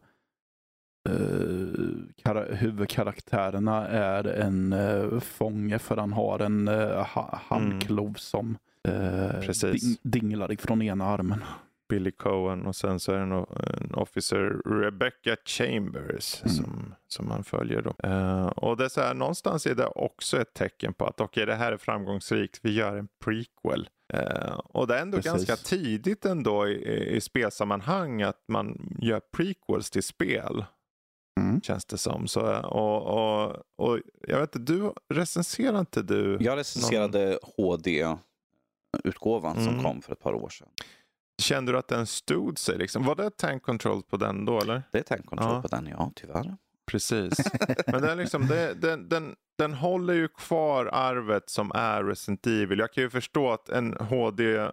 [1.08, 8.14] uh, huvudkaraktärerna är en uh, fånge för han har en uh, handklov mm.
[8.14, 9.40] som uh,
[9.72, 11.44] ding dinglar ifrån ena armen.
[11.88, 16.54] Billy Cohen och sen så är det en, en officer Rebecca Chambers mm.
[16.54, 17.82] som, som man följer.
[17.82, 17.94] Då.
[18.08, 21.24] Uh, och det är så här, någonstans är det också ett tecken på att okej
[21.24, 23.88] okay, det här är framgångsrikt, vi gör en prequel.
[24.14, 25.32] Uh, och det är ändå Precis.
[25.32, 30.64] ganska tidigt ändå i, i spelsammanhang att man gör prequels till spel.
[31.40, 31.60] Mm.
[31.60, 32.28] Känns det som.
[32.28, 36.38] Så, och, och, och jag vet inte, du recenserade inte du?
[36.40, 37.38] Jag recenserade någon...
[37.56, 39.64] HD-utgåvan mm.
[39.64, 40.68] som kom för ett par år sedan.
[41.38, 42.78] Kände du att den stod sig?
[42.78, 43.04] Liksom?
[43.04, 44.60] Var det tank control på den då?
[44.60, 44.82] Eller?
[44.92, 45.62] Det är tank control ja.
[45.62, 46.56] på den, ja tyvärr.
[46.86, 47.38] Precis.
[47.86, 52.78] Men den, liksom, det, den, den, den håller ju kvar arvet som är Resident Evil.
[52.78, 54.70] Jag kan ju förstå att en HD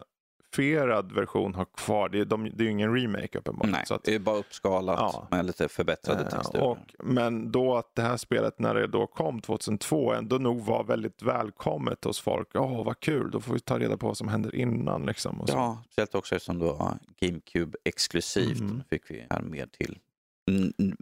[0.56, 2.10] modifierad version har kvar.
[2.10, 3.72] Det är, de, det är ju ingen remake uppenbarligen.
[3.72, 5.28] Nej, så att, det är bara uppskalat ja.
[5.32, 6.64] med lite förbättrade eh, texturer.
[6.64, 10.84] Och, men då att det här spelet när det då kom 2002 ändå nog var
[10.84, 12.48] väldigt välkommet hos folk.
[12.54, 15.06] Åh, oh, vad kul, då får vi ta reda på vad som händer innan.
[15.06, 18.60] Liksom, ja, speciellt också eftersom det var GameCube exklusivt.
[18.60, 18.84] Mm.
[18.90, 20.00] fick vi här mer till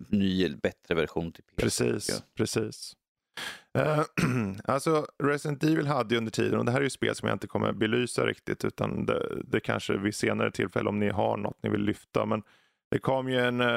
[0.10, 1.56] ny, bättre version till PS.
[1.56, 2.96] Precis, precis.
[3.78, 4.04] Uh,
[4.64, 7.36] alltså Resident Evil hade ju under tiden, och det här är ju spel som jag
[7.36, 11.58] inte kommer belysa riktigt, utan det, det kanske vid senare tillfälle om ni har något
[11.64, 12.26] ni vill lyfta.
[12.26, 12.44] Men
[12.92, 13.68] det kom ju en uh,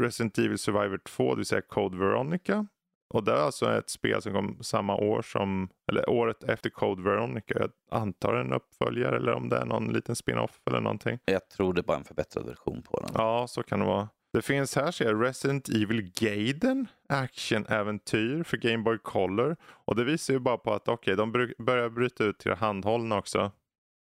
[0.00, 2.66] Resident Evil Survivor 2, det vill säga Code Veronica.
[3.14, 7.02] Och det är alltså ett spel som kom samma år som, eller året efter Code
[7.02, 7.54] Veronica.
[7.58, 11.18] Jag antar en uppföljare eller om det är någon liten spin-off eller någonting.
[11.24, 13.10] Jag tror det är bara en förbättrad version på den.
[13.14, 14.08] Ja, så kan det vara.
[14.32, 19.56] Det finns här ser jag Resident Evil Gaiden actionäventyr för Game Boy Color.
[19.62, 23.18] Och det visar ju bara på att okej, okay, de börjar bryta ut till handhållna
[23.18, 23.52] också.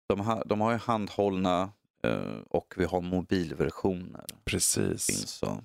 [0.09, 1.70] De har, de har ju handhållna
[2.07, 4.24] uh, och vi har mobilversioner.
[4.44, 5.07] Precis.
[5.07, 5.64] Finns så.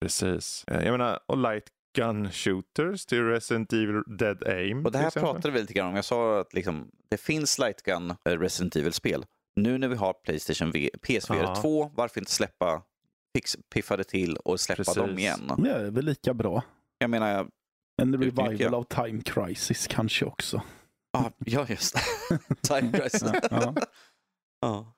[0.00, 0.64] Precis.
[0.66, 1.64] Eh, jag menar, och light
[1.96, 4.86] gun shooters till Resident Evil Dead Aim.
[4.86, 5.96] Och det här pratade vi lite grann om.
[5.96, 9.24] Jag sa att liksom, det finns light gun eh, Resident Evil-spel.
[9.56, 11.56] Nu när vi har Playstation v PSVR Aha.
[11.56, 12.82] 2, varför inte släppa
[13.74, 14.94] piffade till och släppa Precis.
[14.94, 15.40] dem igen.
[15.48, 16.62] Ja, det är väl lika bra.
[16.98, 17.48] Jag menar,
[18.02, 20.62] en revival av Time Crisis kanske också.
[21.12, 22.38] Ah, ja, just det.
[22.68, 23.30] Time Crisis.
[23.50, 23.74] ja.
[24.60, 24.94] ja.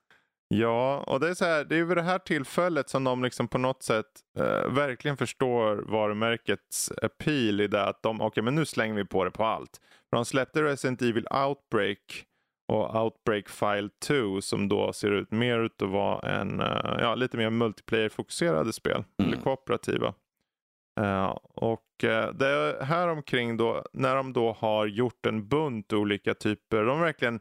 [0.48, 3.48] Ja, och det är så här, det är vid det här tillfället som de liksom
[3.48, 4.06] på något sätt
[4.38, 9.04] eh, verkligen förstår varumärkets appeal i det att de, okej okay, men nu slänger vi
[9.04, 9.80] på det på allt.
[10.10, 12.26] För de släppte Resident Evil Outbreak
[12.68, 17.14] och Outbreak File 2 som då ser ut mer ut att vara en, uh, ja,
[17.14, 19.04] lite mer multiplayer-fokuserade spel.
[19.18, 19.32] Mm.
[19.32, 20.14] Eller kooperativa.
[21.00, 25.92] Uh, och uh, det är här omkring då, när de då har gjort en bunt
[25.92, 27.40] olika typer, de har verkligen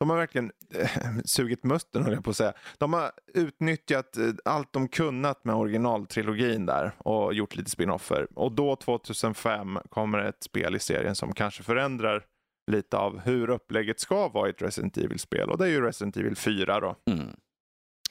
[0.00, 0.90] de har verkligen äh,
[1.24, 2.52] sugit musten höll jag på att säga.
[2.78, 8.26] De har utnyttjat allt de kunnat med originaltrilogin där och gjort lite spin-offer.
[8.34, 12.24] Och då 2005 kommer ett spel i serien som kanske förändrar
[12.68, 15.50] lite av hur upplägget ska vara i ett Resident Evil-spel.
[15.50, 16.96] Och det är ju Resident Evil 4 då.
[17.10, 17.26] Mm.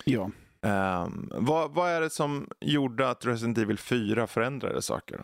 [0.05, 0.31] Ja.
[0.61, 5.17] Um, vad, vad är det som gjorde att Resident Evil 4 förändrade saker?
[5.17, 5.23] Då?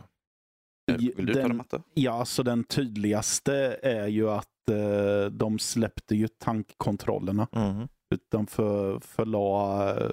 [0.97, 1.81] Vill du ta det Matte?
[1.93, 7.47] Ja, så den tydligaste är ju att eh, de släppte ju tankkontrollerna.
[7.51, 7.87] Mm.
[8.13, 10.11] Utan för, förla eh,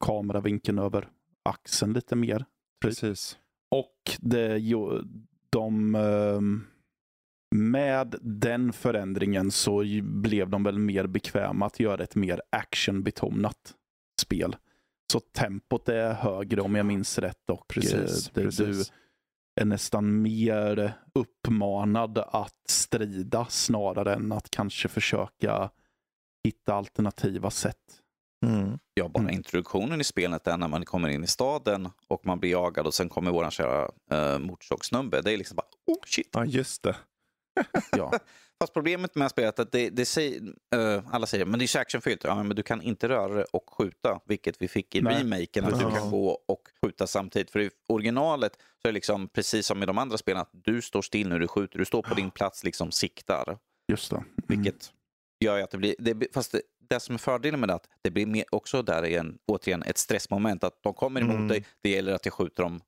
[0.00, 1.08] kameravinkeln över
[1.42, 2.44] axeln lite mer.
[2.80, 3.38] Precis.
[3.70, 5.02] Och det, jo,
[5.50, 6.40] de, eh,
[7.56, 13.74] med den förändringen så blev de väl mer bekväma att göra ett mer actionbetonat
[14.20, 14.56] spel.
[15.12, 17.50] Så tempot är högre om jag minns rätt.
[17.50, 18.58] Och precis, eh, det, precis.
[18.66, 18.84] du
[19.60, 25.70] är nästan mer uppmanad att strida snarare än att kanske försöka
[26.44, 28.00] hitta alternativa sätt.
[28.46, 28.78] Mm.
[28.94, 29.34] Ja, bara Mm.
[29.34, 32.94] introduktionen i spelet är när man kommer in i staden och man blir jagad och
[32.94, 35.22] sen kommer våran kära uh, motorsågsnubbe.
[35.22, 36.28] Det är liksom bara, oh shit.
[36.32, 36.96] Ja, just det.
[37.92, 38.12] Ja.
[38.60, 40.42] Fast problemet med spelet är att det, det säger,
[40.74, 42.24] eh, alla säger men det är så actionfyllt.
[42.24, 45.20] Ja, men du kan inte röra dig och skjuta, vilket vi fick i Nej.
[45.20, 45.64] remaken.
[45.64, 47.50] Att du kan gå och skjuta samtidigt.
[47.50, 50.82] För i originalet så är det liksom precis som i de andra spelen att du
[50.82, 51.78] står still när du skjuter.
[51.78, 53.58] Du står på din plats, liksom siktar.
[53.92, 54.16] Just det.
[54.16, 54.28] Mm.
[54.48, 54.92] Vilket
[55.44, 55.94] gör att det blir...
[55.98, 58.82] Det, fast det, det som är fördelen med det är att det blir mer, också
[58.82, 60.64] där igen, återigen ett stressmoment.
[60.64, 61.48] Att de kommer emot Mm.
[61.48, 62.80] dig, det gäller att jag skjuter dem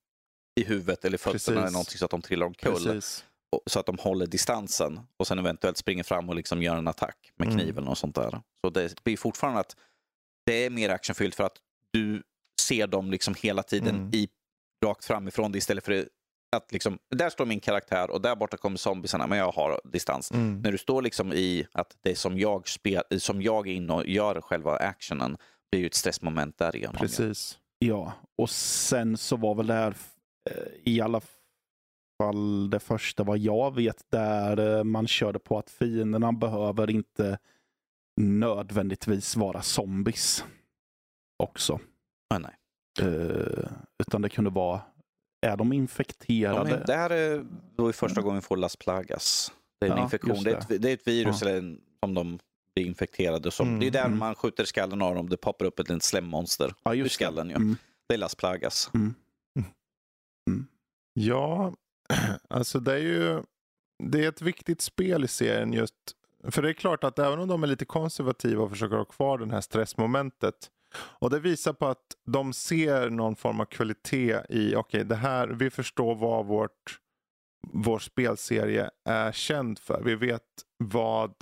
[0.61, 1.48] i huvudet eller fötterna Precis.
[1.48, 2.72] eller någonting så att de trillar omkull.
[2.72, 3.24] Precis.
[3.66, 7.33] Så att de håller distansen och sen eventuellt springer fram och liksom gör en attack
[7.37, 7.59] med Mm.
[7.59, 8.40] kniven och sånt där.
[8.64, 9.77] Så det blir fortfarande att
[10.47, 11.57] det är mer actionfyllt för att
[11.92, 12.23] du
[12.61, 14.11] ser dem liksom hela tiden Mm.
[14.14, 14.29] i,
[14.85, 16.09] rakt framifrån dig istället för
[16.57, 20.31] att liksom, där står min karaktär och där borta kommer zombiesarna men jag har distans.
[20.33, 20.61] Mm.
[20.61, 23.92] När du står liksom i att det är som jag, spel, som jag är inne
[23.92, 25.37] och gör själva actionen,
[25.71, 26.97] är ju ett stressmoment därigenom.
[26.97, 27.59] Precis.
[27.79, 29.94] Ja, och sen så var väl det här
[30.51, 31.31] eh, i alla fall
[32.70, 37.38] det första vad jag vet där eh, man körde på att fienderna behöver inte
[38.20, 40.44] nödvändigtvis vara zombies
[41.37, 41.81] också.
[42.31, 42.54] Men nej.
[43.09, 44.81] Eh, utan det kunde vara,
[45.46, 46.70] är de De infekterade?
[46.76, 49.52] är, det här är då i första gången vi får Las Plagas.
[49.81, 50.31] Det är en Ja, infektion.
[50.35, 50.50] just Det.
[50.50, 51.48] är, ett, det är ett virus Ja.
[51.48, 52.38] eller en, som de
[52.74, 53.50] blir infekterade.
[53.50, 54.18] Som, Mm, det är där mm.
[54.18, 55.28] man skjuter skallen av dem.
[55.28, 57.24] Det poppar upp ett litet slemmonster ja, ur just det.
[57.24, 57.50] skallen.
[57.50, 57.57] Ja.
[57.57, 57.76] Mm.
[58.09, 58.90] Det är Las Plagas.
[61.14, 61.72] Ja,
[62.49, 63.42] alltså det är ju
[64.05, 65.94] det är ett viktigt spel i serien just.
[66.44, 69.38] För det är klart att även om de är lite konservativa och försöker ha kvar
[69.38, 70.71] det här stressmomentet.
[70.94, 75.49] Och det visar på att de ser någon form av kvalitet i, okej det här,
[75.49, 76.99] vi förstår vad vårt,
[77.73, 80.03] vår spelserie är känd för.
[80.05, 80.42] Vi vet
[80.85, 81.35] vad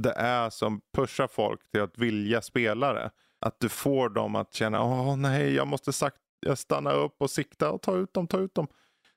[0.00, 3.10] det är som pushar folk till att vilja spela det.
[3.40, 7.30] Att du får dem att känna, åh nej, jag måste sakta, jag stanna upp och
[7.30, 8.66] sikta och ta ut dem, ta ut dem.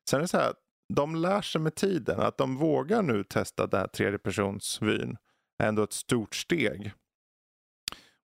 [0.10, 0.54] Sen är det så här,
[0.93, 5.17] de lär sig med tiden att de vågar nu testa det här tredjepersonsvyn.
[5.63, 6.93] är ändå ett stort steg.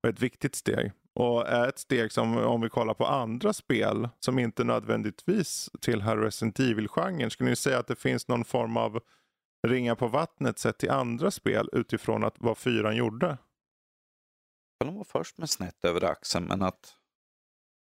[0.04, 0.92] Och ett viktigt steg.
[1.16, 6.18] Och är ett steg som om vi kollar på andra spel som inte nödvändigtvis tillhör
[6.18, 7.32] Resident Evil-genren.
[7.32, 9.00] Skulle ni säga att det finns någon form av
[9.68, 13.38] ringa på vattnet sett till andra spel utifrån att vad fyran gjorde?
[14.80, 16.98] De var först med snett över axeln, men att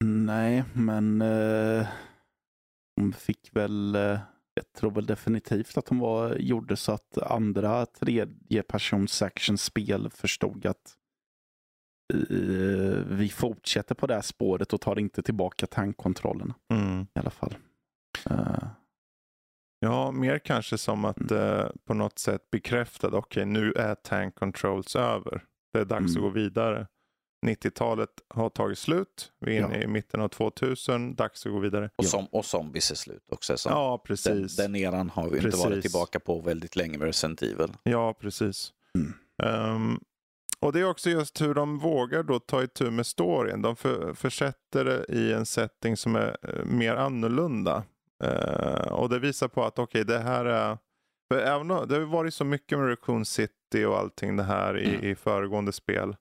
[0.04, 1.88] Nej, men eh,
[2.96, 4.20] de fick väl, eh,
[4.58, 10.96] jag tror väl definitivt att de var, gjorde så att andra tredjepersons actionspel förstod att
[12.14, 16.56] eh, vi fortsätter på det här spåret och tar inte tillbaka tankkontrollerna
[17.16, 17.56] i alla fall.
[18.30, 18.68] Eh,
[19.80, 24.96] Ja, mer kanske som att eh, på något sätt bekräfta okej nu är tank controls
[24.96, 25.44] över.
[25.74, 26.26] Det är dags Mm.
[26.26, 26.88] att gå vidare.
[27.46, 29.32] 90-talet har tagit slut.
[29.40, 29.84] Vi är inne Ja.
[29.84, 31.16] i mitten av 2000.
[31.16, 31.90] Dags att gå vidare.
[31.96, 33.58] och, som, och zombies är slut också.
[33.58, 34.56] Så Ja, den, precis.
[34.56, 37.74] den eran har vi inte varit tillbaka på väldigt länge med Resident Evil.
[37.84, 38.72] Ja, precis.
[38.96, 39.14] Mm.
[39.44, 40.00] Ehm,
[40.60, 43.62] och det är också just hur de vågar då ta itu med storyn.
[43.62, 47.84] De för, försätter det i en setting som är eh, mer annorlunda.
[48.24, 50.78] Eh, och det visar på att okej, det här är...
[51.34, 54.78] För även det har ju varit så mycket med Raccoon City och allting det här
[54.80, 55.06] i, Mm.
[55.06, 56.16] i föregående spel.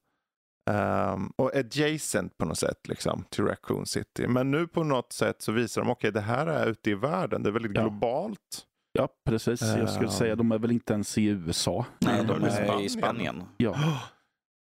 [0.71, 4.27] Ehm, och adjacent på något sätt liksom till Raccoon City.
[4.29, 7.43] Men nu på något sätt så visar de okej, det här är ute i världen.
[7.43, 7.81] Det är väldigt Ja.
[7.83, 8.67] globalt.
[8.93, 9.61] ja, precis.
[9.63, 11.87] Jag skulle Eh, säga de är väl inte ens i USA.
[11.99, 13.35] Nej, de de är i är i Spanien.
[13.35, 13.43] Spanien.
[13.57, 13.77] Ja,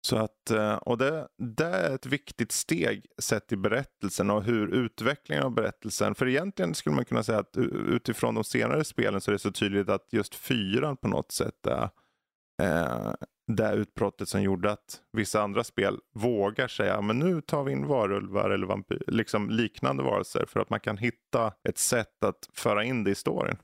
[0.02, 4.68] Så att, eh, och det, det är ett viktigt steg sett i berättelsen och hur
[4.68, 6.16] utvecklingen av berättelsen.
[6.16, 7.58] För egentligen skulle man kunna säga att
[7.88, 11.68] utifrån de senare spelen så är det så tydligt att just fyran på något sätt
[11.68, 11.90] är
[12.60, 13.14] eh,
[13.48, 17.88] det utbrottet som gjorde att vissa andra spel vågar säga men nu tar vi in
[17.88, 22.84] varulvar eller vampyr, liksom liknande varelser för att man kan hitta ett sätt att föra
[22.84, 23.58] in det i storyn.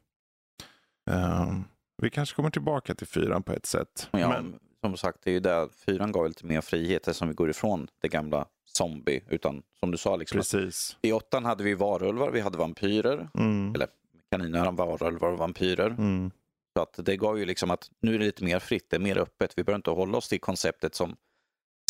[1.11, 1.53] Eh,
[2.01, 4.09] vi kanske kommer tillbaka till fyran på ett sätt.
[4.11, 7.33] Ja, Men, som sagt, det är ju där fyran gav lite mer frihet som vi
[7.33, 9.23] går ifrån det gamla zombie.
[9.29, 10.97] Utan som du sa, liksom, Precis.
[11.01, 13.29] i åttan hade vi varulvar, vi hade vampyrer.
[13.33, 13.75] Mm.
[13.75, 13.87] Eller
[14.31, 15.87] kaniner, varulvar och vampyrer.
[15.87, 16.31] Mm.
[16.77, 18.99] Så att det gav ju liksom att nu är det lite mer fritt, det är
[18.99, 19.53] mer öppet.
[19.57, 21.15] Vi behöver inte hålla oss till konceptet som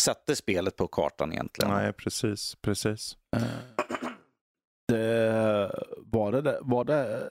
[0.02, 1.70] satte spelet på kartan egentligen.
[1.74, 2.56] Nej, precis.
[2.62, 3.16] precis.
[4.88, 7.30] Det, var, det, var det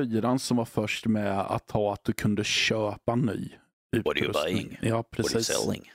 [0.00, 3.50] fyran som var först med att ha att du kunde köpa ny
[3.96, 4.54] What are you utrustning?
[4.56, 4.78] buying?
[4.82, 5.46] Ja, What are you precis.
[5.46, 5.90] selling?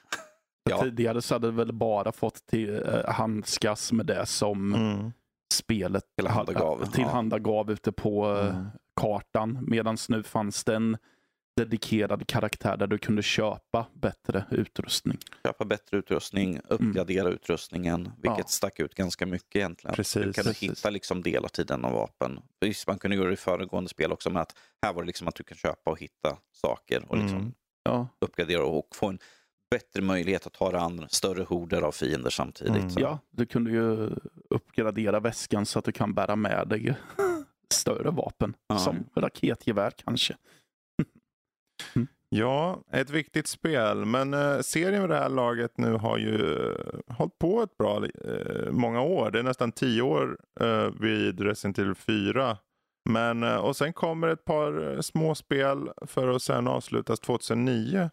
[0.69, 0.81] Ja.
[0.83, 5.11] Tidigare så hade du väl bara fått till, eh, handskas med det som Mm.
[5.53, 8.65] spelet Tillhandagav, ha- tillhandagav ute på eh, Mm.
[9.01, 9.59] Kartan.
[9.61, 10.97] Medan nu fanns det en
[11.57, 15.17] dedikerad karaktär där du kunde köpa bättre utrustning.
[15.45, 18.37] Köpa bättre utrustning, uppgradera utrustningen, vilket Mm.
[18.39, 18.43] Ja.
[18.47, 19.95] stack ut ganska mycket egentligen.
[19.95, 20.69] Precis, du kan precis.
[20.71, 22.39] hitta liksom delar till denna vapen.
[22.59, 25.27] Visst, man kunde göra det i föregående spel också, men att här var det liksom
[25.27, 27.53] att du kan köpa och hitta saker och liksom Mm.
[27.85, 29.19] Ja, uppgradera och få en
[29.71, 32.75] bättre möjlighet att ta dig an större horder av fiender samtidigt.
[32.75, 32.93] Mm.
[32.97, 34.09] Ja, du kunde ju
[34.49, 36.95] uppgradera väskan så att du kan bära med dig
[37.83, 38.53] större vapen.
[38.67, 38.77] Ja.
[38.77, 40.35] Som raketgevär kanske.
[42.35, 44.05] Ja, ett viktigt spel.
[44.05, 48.05] Men eh, serien vid det här laget nu har ju eh, hållit på ett bra
[48.05, 49.31] eh, många år.
[49.31, 52.57] Det är nästan tio år eh, vid Resident Evil 4.
[53.09, 58.09] Men, eh, och sen kommer ett par eh, små spel för att sen avslutas 2009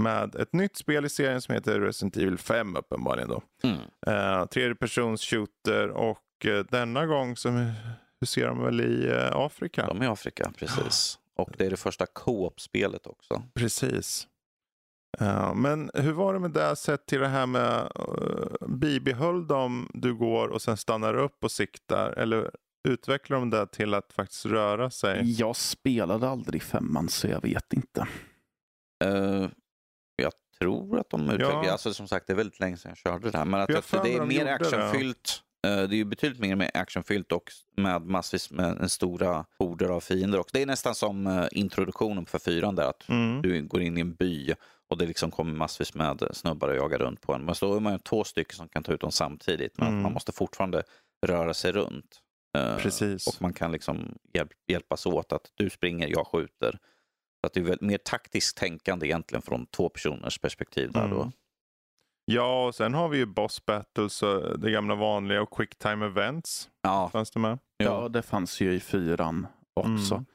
[0.00, 3.42] med ett nytt spel i serien som heter Resident Evil 5 uppenbarligen då.
[3.62, 3.78] Mm.
[4.06, 6.18] Eh, tredje persons shooter och
[6.70, 7.72] denna gång som
[8.22, 9.86] huserar de väl i eh, Afrika.
[9.86, 11.18] De är i Afrika, precis.
[11.36, 13.42] Och det är det första co-op-spelet också.
[13.54, 14.28] Precis.
[15.18, 19.90] Ja, men hur var det med det sett till det här med uh, bibehöll de
[19.94, 22.50] du går och sen stannar upp och siktar eller
[22.88, 25.40] utvecklar de det till att faktiskt röra sig?
[25.40, 28.08] Jag spelade aldrig femman så jag vet inte.
[29.04, 29.48] Eh,
[30.16, 31.72] jag tror att de utvecklar, Ja.
[31.72, 34.02] alltså som sagt det är väldigt länge sedan jag körde det här, men att, att
[34.04, 35.42] det är de mer actionfyllt.
[35.66, 39.88] Eh, Det är ju betydligt mer med actionfyllt och med massvis med en stora horder
[39.88, 40.38] av fiender.
[40.38, 40.50] också.
[40.52, 43.42] Det är nästan som eh, introduktionen för fyran där, att Mm.
[43.42, 44.54] du går in i en by
[44.90, 47.44] och det liksom kommer massvis med snubbar och jagar runt på en.
[47.44, 50.02] Men så är man ju två stycken som kan ta ut dem samtidigt, men Mm.
[50.02, 50.82] man måste fortfarande
[51.26, 52.20] röra sig runt.
[52.58, 53.26] Eh, Precis.
[53.26, 56.78] Och man kan liksom hjälp, hjälpas åt att du springer, jag skjuter.
[57.40, 60.92] Så att det är väl mer taktiskt tänkande egentligen från två personers perspektiv.
[60.92, 61.32] Där då.
[62.24, 64.20] Ja, och sen har vi ju boss battles,
[64.58, 66.70] det gamla vanliga och quick time events.
[66.82, 67.58] Ja, Fanns det med?
[67.76, 70.14] Ja, det fanns ju i fyran också.
[70.14, 70.26] Mm.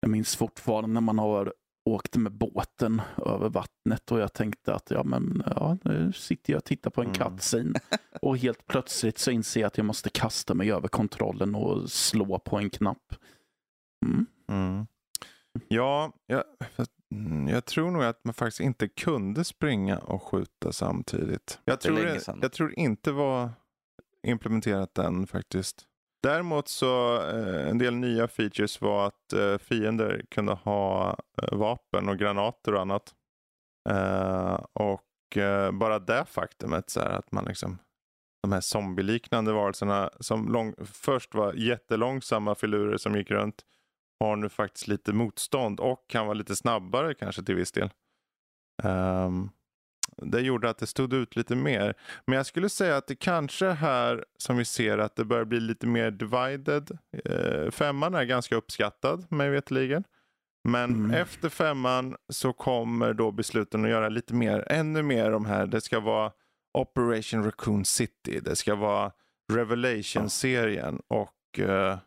[0.00, 1.54] Jag minns fortfarande när man har
[1.90, 6.58] åkt med båten över vattnet och jag tänkte att ja, men, ja, nu sitter jag
[6.58, 7.18] och tittar på en Mm.
[7.30, 7.80] cutscene
[8.22, 12.38] och helt plötsligt så inser jag att jag måste kasta mig över kontrollen och slå
[12.38, 13.14] på en knapp.
[14.06, 14.26] Mm.
[14.50, 14.86] Mm.
[15.68, 16.42] Ja, mm,
[17.48, 21.60] jag tror nog att man faktiskt inte kunde springa och skjuta samtidigt.
[21.64, 23.50] Jag tror, det, jag tror inte var
[24.26, 25.84] implementerat än faktiskt.
[26.22, 32.08] Däremot så eh, en del nya features var att eh, fiender kunde ha eh, vapen
[32.08, 33.14] och granater och annat.
[34.72, 35.38] Och
[35.72, 37.78] bara det faktumet så här, att man liksom
[38.42, 43.62] de här zombieliknande varelserna som lång, först var jättelångsamma filurer som gick runt
[44.20, 47.90] har nu faktiskt lite motstånd och kan vara lite snabbare kanske till viss del.
[48.82, 49.50] Ehm,
[50.16, 51.94] det gjorde att det stod ut lite mer.
[52.26, 55.60] Men jag skulle säga att det kanske här som vi ser att det börjar bli
[55.60, 56.98] lite mer divided.
[57.30, 60.04] Uh, femman är ganska uppskattad mig veterligen.
[60.68, 61.10] Men Mm.
[61.10, 65.66] efter femman så kommer då besluten att göra lite mer, ännu mer de här.
[65.66, 66.32] Det ska vara
[66.78, 68.40] Operation Raccoon City.
[68.40, 69.12] Det ska vara
[69.52, 71.98] Revelation-serien och eh,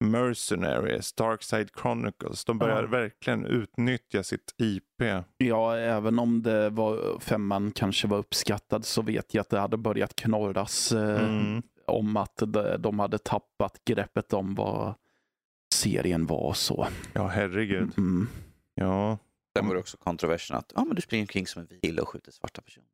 [0.00, 2.44] Mercenaries, Darkside Chronicles.
[2.44, 2.88] De börjar Ja.
[2.88, 5.02] verkligen utnyttja sitt IP.
[5.38, 9.76] Ja, även om det var femman kanske var uppskattad så vet jag att det hade
[9.76, 11.62] börjat knorras eh, Mm.
[11.86, 14.94] om att de, de hade tappat greppet om vad
[15.74, 16.86] serien var och så.
[17.12, 17.90] Ja, herregud.
[17.98, 18.28] Mm.
[18.74, 19.18] Ja,
[19.58, 22.02] sen var det också kontroversen att ja, men du springer omkring som en vit kille
[22.02, 22.86] och skjuter svarta personer.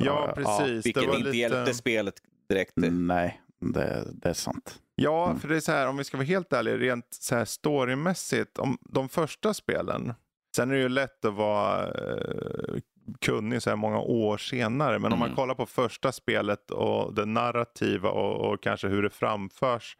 [0.00, 0.86] ja precis.
[0.86, 1.38] Vilket det var inte lite...
[1.38, 2.14] hjälpte spelet
[2.48, 2.72] direkt.
[2.76, 4.80] Nej, det, det är sant.
[5.02, 5.40] Ja, Mm.
[5.40, 8.58] för det är så här, om vi ska vara helt ärliga, rent så här storymässigt,
[8.58, 10.14] om de första spelen,
[10.56, 12.74] sen är det ju lätt att vara eh,
[13.20, 15.36] kunnig så här många år senare, men om man Mm.
[15.36, 19.96] kollar på första spelet och det narrativa och, och kanske hur det framförs,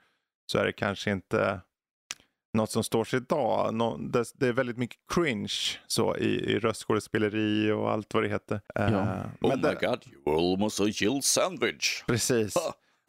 [0.52, 1.60] så är det kanske inte
[2.54, 3.74] något som står sig idag.
[3.74, 5.52] Nå, det, det är väldigt mycket cringe
[5.86, 8.60] så i, i röstskådespeleri och allt vad det heter.
[8.74, 8.84] Ja.
[8.84, 8.92] Oh
[9.40, 12.02] men my det, god, you were almost a Jill sandwich.
[12.06, 12.54] Precis.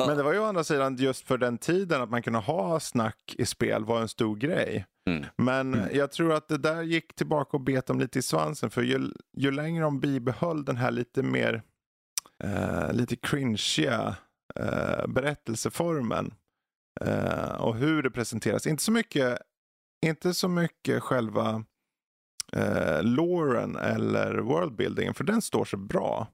[0.08, 2.80] Men det var ju å andra sidan just för den tiden att man kunde ha
[2.80, 4.86] snack i spel var en stor grej.
[5.10, 5.26] Mm.
[5.38, 5.96] Men Mm.
[5.98, 8.70] jag tror att det där gick tillbaka och bet dem lite i svansen.
[8.70, 11.64] För ju, ju längre de bibehöll den här lite mer
[12.44, 14.16] eh, lite cringeiga
[14.56, 16.34] eh, berättelseformen
[17.02, 18.68] eh, och hur det presenteras.
[18.68, 19.40] Inte så mycket,
[20.06, 21.64] inte så mycket själva
[22.54, 26.28] eh, loren eller worldbuildingen, för den står sig bra.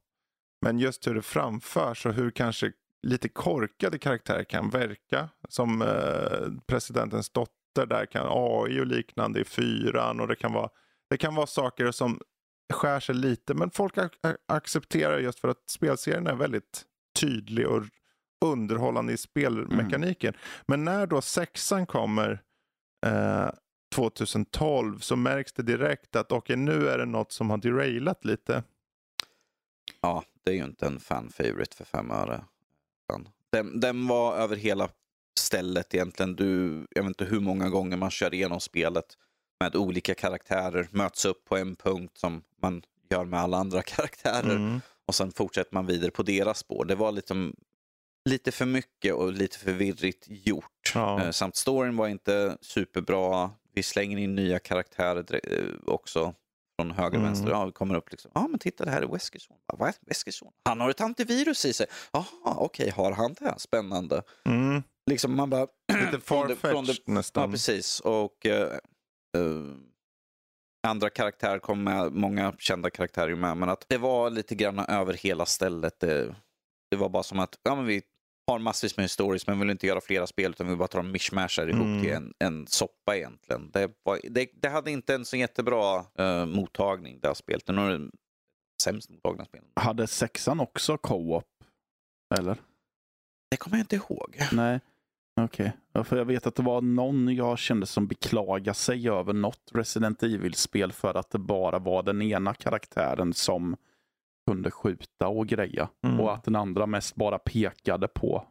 [0.61, 2.72] Men just hur det framförs och hur kanske
[3.04, 5.30] lite korkade karaktärer kan verka.
[5.50, 10.20] Som eh, presidentens dotter, där kan AI och liknande i fyran.
[10.20, 10.70] Och det kan vara,
[11.10, 12.22] det kan vara saker som
[12.74, 13.54] skär sig lite.
[13.54, 16.86] Men folk ac ac- accepterar just för att spelserien är väldigt
[17.20, 17.84] tydlig och
[18.45, 20.34] underhållande i spelmekaniken.
[20.66, 22.41] Men när då sexan kommer
[23.06, 23.50] eh,
[23.95, 28.64] 2012 så märks det direkt att okej nu är det något som har derailat lite.
[30.02, 32.43] Ja, det är ju inte en fan favorite för fem öre.
[33.51, 34.89] Den, den var över hela
[35.39, 36.36] stället egentligen.
[36.36, 39.05] Du, jag vet inte hur många gånger man kör igenom spelet
[39.60, 44.55] med olika karaktärer, möts upp på en punkt som man gör med alla andra karaktärer
[44.55, 44.82] Mm.
[45.08, 46.86] och sen fortsätter man vidare på deras spår.
[46.86, 47.55] Det var liksom
[48.30, 50.91] lite för mycket och lite förvirrigt gjort.
[50.93, 51.22] Ja.
[51.24, 53.51] Eh, Samt storyn var inte superbra.
[53.74, 56.34] Vi slänger in nya karaktärer eh, också
[56.82, 57.23] från höger och Mm.
[57.25, 57.49] vänster.
[57.49, 58.32] Ja, kommer upp liksom.
[58.34, 59.57] Ja, men titta det här är Weskers son.
[59.67, 60.51] Ja, Vad är Weskers son?
[60.65, 61.88] Han har ett antivirus i sig.
[62.11, 63.53] Jaha, okej, har han det?
[63.57, 64.23] Spännande.
[64.45, 64.84] Mm.
[65.09, 65.67] Liksom man bara...
[66.05, 67.51] Lite farfetched Ja, nästan.
[67.51, 67.99] precis.
[67.99, 68.71] Och eh,
[69.38, 69.75] eh,
[70.88, 75.13] andra karaktärer kom med, många kända karaktärer med, men att det var lite grann över
[75.13, 75.99] hela stället.
[75.99, 76.36] Det,
[76.91, 78.01] det var bara som att ja, men vi
[78.48, 81.06] har massvis med stories, men vill inte göra flera spel, utan vi bara tar och
[81.06, 82.02] mishmashar ihop Mm.
[82.02, 83.70] till en, en soppa egentligen.
[83.72, 87.66] Det, var, det, det hade inte en så jättebra eh, mottagning, det här spelet.
[87.66, 88.12] Det är nog det
[88.84, 89.68] sämst mottagna spelet.
[89.76, 91.45] Hade sexan också co-op?
[92.39, 92.58] Eller?
[93.52, 94.38] Det kommer jag inte ihåg.
[94.52, 94.80] Nej.
[95.41, 95.72] Okej.
[95.93, 99.72] Ja, för jag vet att det var någon jag kände som beklagade sig över något
[99.74, 103.78] Resident Evil-spel för att det bara var den ena karaktären som
[104.48, 105.89] kunde skjuta och greja.
[106.04, 106.20] Mm.
[106.20, 108.48] Och att den andra mest bara pekade på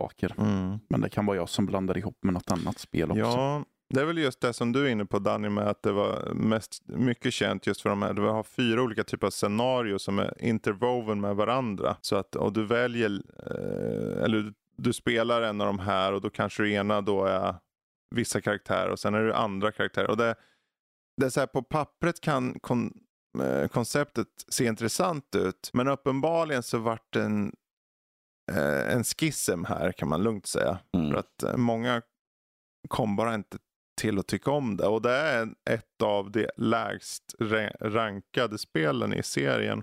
[0.00, 0.34] saker.
[0.38, 0.78] Mm.
[0.88, 3.20] Men det kan vara jag som blandar ihop med något annat spel också.
[3.20, 3.64] Ja,
[3.94, 6.32] det är väl just det som du är inne på Danny med att det var
[6.34, 8.14] mest mycket känt just för de här.
[8.14, 11.96] Du har fyra olika typer av scenarier som är interwoven med varandra.
[12.00, 16.20] Så att, och du väljer, eh, eller du, du spelar en av de här och
[16.20, 17.54] då kanske det ena då är
[18.14, 20.10] vissa karaktärer och sen är det andra karaktärer.
[20.10, 20.34] Och det,
[21.16, 22.92] det är så här på pappret kan kon,
[23.72, 25.70] konceptet se intressant ut.
[25.72, 27.52] Men uppenbarligen så vart det en,
[28.52, 30.78] eh, en schism här kan man lugnt säga.
[30.96, 31.10] Mm.
[31.10, 32.02] För att eh, många
[32.88, 33.58] kom bara inte
[34.00, 34.86] till att tycka om det.
[34.86, 39.82] Och det är ett av de lägst ra- rankade spelen i serien.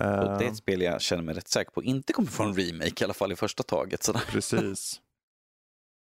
[0.00, 2.42] Eh, Och det är ett spel jag känner mig rätt säker på inte kommer få
[2.42, 4.02] en remake, i alla fall i första taget.
[4.02, 4.22] Sådär.
[4.30, 5.00] Precis.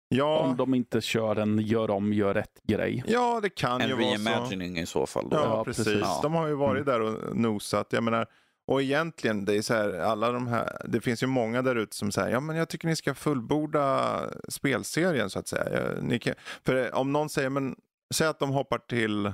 [0.09, 3.05] Ja, Om de inte kör en gör om, gör rätt grej.
[3.07, 4.25] ja, det kan ju En vara så.
[4.31, 5.29] reimagining i så fall.
[5.31, 5.37] Då.
[5.37, 5.85] Ja, Ja, precis.
[5.85, 6.01] precis.
[6.03, 6.21] Ja.
[6.23, 6.93] De har ju varit Mm.
[6.93, 7.87] där och nosat.
[7.93, 8.27] Jag menar,
[8.67, 11.97] och egentligen, det är så här, alla de här, det finns ju många där ute
[11.97, 15.81] som säger, ja men jag tycker ni ska fullborda spelserien så att säga.
[15.81, 16.35] Jag- Ni kan,
[16.67, 17.77] för om någon säger, men
[18.15, 19.27] säg att de hoppar till,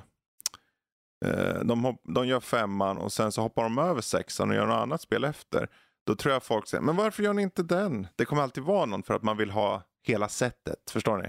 [1.24, 4.66] eh, de, hopp, de gör femman och sen så hoppar de över sexan och gör
[4.66, 5.68] något annat spel efter.
[6.06, 8.06] Då tror jag folk säger, men varför gör ni inte den?
[8.16, 11.28] Det kommer alltid vara någon för att man vill ha hela sättet, förstår ni?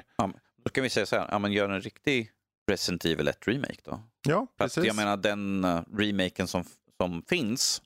[0.64, 2.32] Då kan vi säga så här, ja, men gör en riktig
[2.72, 4.04] Resident Evil 1 remake då.
[4.28, 4.86] Ja, För att precis.
[4.86, 6.64] jag menar den uh, remaken som,
[7.02, 7.82] som finns,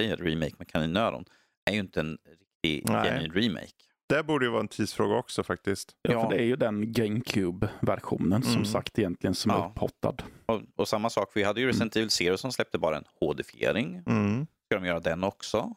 [0.00, 1.24] säger remake med kaninöron,
[1.70, 2.18] är ju inte en
[2.64, 3.10] riktig Nej.
[3.10, 3.72] genuin remake.
[4.08, 5.96] Det borde ju vara en tidsfråga också faktiskt.
[6.02, 6.22] Ja, Ja.
[6.22, 8.64] för det är ju den GameCube-versionen som Mm.
[8.64, 9.64] sagt egentligen som Ja.
[9.64, 10.14] är upphottad.
[10.46, 14.02] Och, och samma sak, vi hade ju Resident Evil Zero som släppte bara en HD-fiering.
[14.06, 14.46] Mm.
[14.64, 15.74] Ska de göra den också?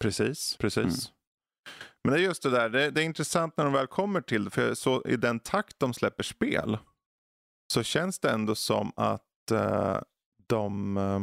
[0.00, 0.82] Precis, precis.
[0.84, 0.94] Mm.
[2.04, 4.44] Men det är just det där, det, det är intressant när de väl kommer till
[4.44, 6.78] det, för så i den takt de släpper spel
[7.72, 9.98] så känns det ändå som att eh,
[10.46, 11.20] de, eh,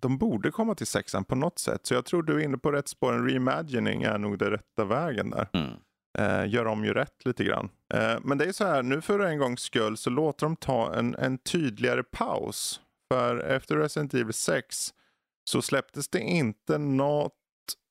[0.00, 1.86] de borde komma till sexan på något sätt.
[1.86, 4.84] Så jag tror du är inne på rätt spår, en reimagining är nog den rätta
[4.84, 5.48] vägen där.
[5.52, 5.72] Mm.
[6.18, 7.68] Eh, gör om ju rätt lite grann.
[8.22, 11.14] Men det är så här, nu för en gångs skull så låter de ta en,
[11.14, 12.80] en tydligare paus.
[13.12, 14.94] För efter Resident Evil 6
[15.44, 17.37] så släpptes det inte något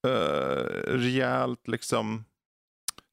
[0.08, 2.26] eh, rejält liksom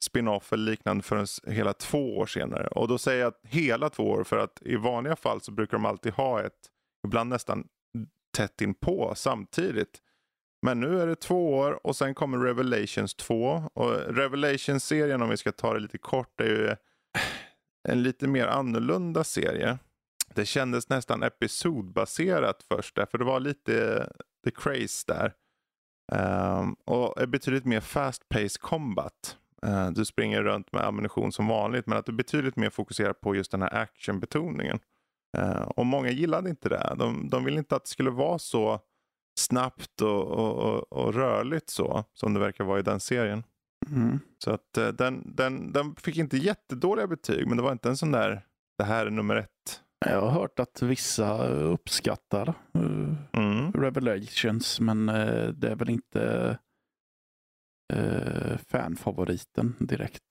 [0.05, 2.67] spin-off eller liknande förrän hela två år senare.
[2.67, 5.85] Och då säger jag hela två år för att i vanliga fall så brukar de
[5.87, 6.71] alltid ha ett,
[7.07, 7.67] ibland nästan
[8.37, 10.01] tätt inpå samtidigt.
[10.63, 13.71] Men nu är det två år och sen kommer Revelations 2.
[13.75, 16.77] Och Revelations-serien om vi ska ta det lite kort är ju
[17.89, 19.79] en lite mer annorlunda serie.
[20.35, 24.07] Det kändes nästan episodbaserat först där för det var lite
[24.45, 25.33] the craze där.
[26.13, 29.37] Um, och är betydligt mer fast pace combat.
[29.67, 33.21] Uh, du springer runt med ammunition som vanligt men att du är betydligt mer fokuserad
[33.21, 34.79] på just den här actionbetoningen.
[35.39, 36.95] Uh, och många gillade inte det.
[36.99, 38.81] De, de ville inte att det skulle vara så
[39.39, 43.45] snabbt och, och, och, och rörligt så som det verkar vara i den serien.
[43.91, 44.19] Mm.
[44.45, 47.97] Så att uh, den, den, den fick inte jättedåliga betyg men det var inte en
[47.97, 48.43] sån där
[48.79, 49.81] det här är nummer ett.
[50.07, 52.49] Jag har hört att vissa uppskattar
[52.79, 53.73] uh, Mm.
[53.73, 56.59] Revelations, men uh, det är väl inte
[57.95, 60.23] uh, fanfavoriten direkt.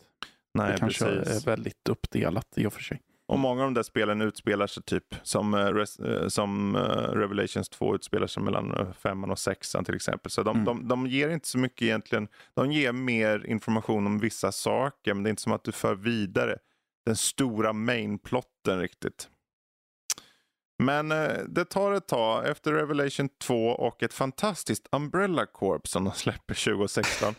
[0.53, 1.41] Nej, det kanske precis.
[1.41, 3.01] är väldigt uppdelat i och för sig.
[3.27, 6.77] Och många av de där spelen utspelar sig typ som, res- som
[7.13, 10.31] Revelations 2 utspelar sig mellan femman och sexan till exempel.
[10.31, 10.65] Så de, Mm.
[10.65, 12.27] de, de ger inte så mycket egentligen.
[12.53, 15.95] De ger mer information om vissa saker men det är inte som att du för
[15.95, 16.57] vidare
[17.05, 19.29] den stora mainplotten riktigt.
[20.83, 26.03] Men eh, det tar ett tag efter Revelation 2 och ett fantastiskt Umbrella Corp som
[26.03, 27.35] de släpper 2016.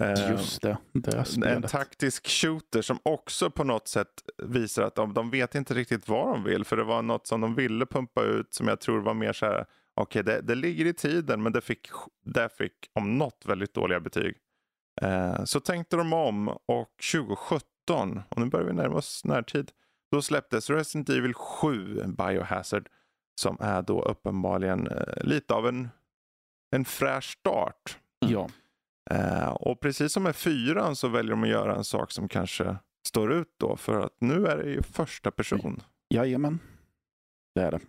[0.00, 4.08] Eh, Just det, det en taktisk shooter som också på något sätt
[4.42, 6.64] visar att de, de vet inte riktigt vad de vill.
[6.64, 9.46] För det var något som de ville pumpa ut som jag tror var mer så
[9.46, 9.66] här.
[9.94, 11.88] Okej, det, det ligger i tiden men det fick,
[12.24, 14.36] det fick om något väldigt dåliga betyg.
[15.02, 19.70] Eh, så tänkte de om och 2017, och nu börjar vi närma oss närtid.
[20.10, 22.88] Då släpptes Resident Evil 7 Biohazard.
[23.40, 25.88] Som är då uppenbarligen eh, lite av en,
[26.76, 27.98] en fräsch start.
[28.18, 28.48] Ja,
[29.10, 32.76] Eh, och precis som med fyran så väljer de att göra en sak som kanske
[33.06, 33.76] står ut då.
[33.76, 35.82] För att nu är det ju första person.
[36.14, 36.58] jajamän.
[37.54, 37.80] Det är det.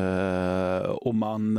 [0.00, 1.58] Uh, och man...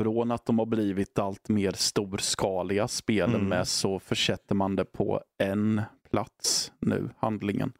[0.00, 3.48] från att de har blivit allt mer storskaliga spelen Mm.
[3.48, 5.82] med så försätter man det på en
[6.16, 7.72] plats nu, handlingen.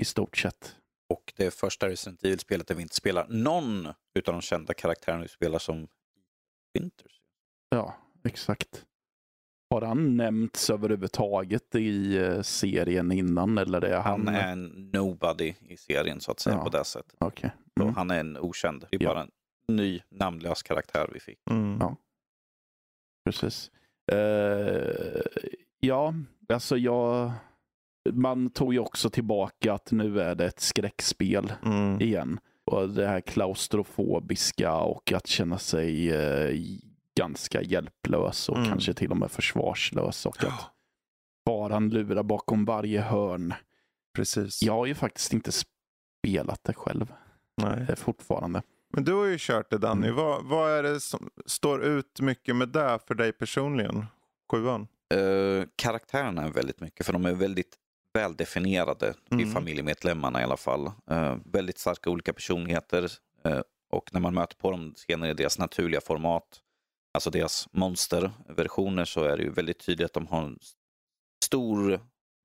[0.00, 0.76] I stort sett.
[1.08, 5.22] Och det är första Resident Evil-spelet där vi inte spelar någon utav de kända karaktärerna
[5.22, 5.88] vi spelar som
[6.74, 7.20] Winters.
[7.68, 8.86] Ja, exakt.
[9.70, 14.26] Har han nämnts överhuvudtaget i eh, serien innan eller är han...
[14.26, 16.64] Han är en nobody i serien så att säga Ja.
[16.64, 17.16] på det sättet.
[17.18, 17.50] Okej.
[17.76, 17.94] Så Mm.
[17.94, 18.86] Han är en okänd.
[18.90, 19.08] Det är Ja.
[19.14, 19.30] bara en
[19.76, 21.38] ny namnlös karaktär vi fick.
[21.50, 21.76] Mm.
[21.80, 21.96] Ja.
[23.24, 23.70] Precis.
[24.12, 25.20] Eh,
[25.80, 26.14] ja,
[26.48, 27.32] alltså jag...
[28.12, 32.00] Man tog ju också tillbaka att nu är det ett skräckspel Mm.
[32.00, 32.40] igen.
[32.64, 36.56] Och det här klaustrofobiska och att känna sig eh,
[37.18, 38.68] ganska hjälplös och Mm.
[38.68, 40.26] kanske till och med försvarslös.
[40.26, 40.70] Och att
[41.48, 43.54] faran lurar bakom varje hörn.
[44.16, 44.62] Precis.
[44.62, 47.12] Jag har ju faktiskt inte spelat det själv
[47.62, 47.86] Nej.
[47.88, 48.62] eh, fortfarande.
[48.92, 50.06] Men du har ju kört det Danny.
[50.06, 50.16] Mm.
[50.16, 54.06] Vad, vad är det som står ut mycket med det för dig personligen?
[54.52, 54.86] Sjuan?
[55.14, 57.76] Uh, karaktärerna är väldigt mycket, för de är väldigt
[58.12, 59.52] väldefinierade i Mm.
[59.52, 60.86] familjemedlemmarna i alla fall.
[61.10, 63.10] Eh, väldigt starka olika personligheter
[63.44, 63.60] eh,
[63.92, 66.60] och när man möter på dem senare i deras naturliga format,
[67.14, 70.58] alltså deras monsterversioner, så är det ju väldigt tydligt att de har en
[71.44, 72.00] stor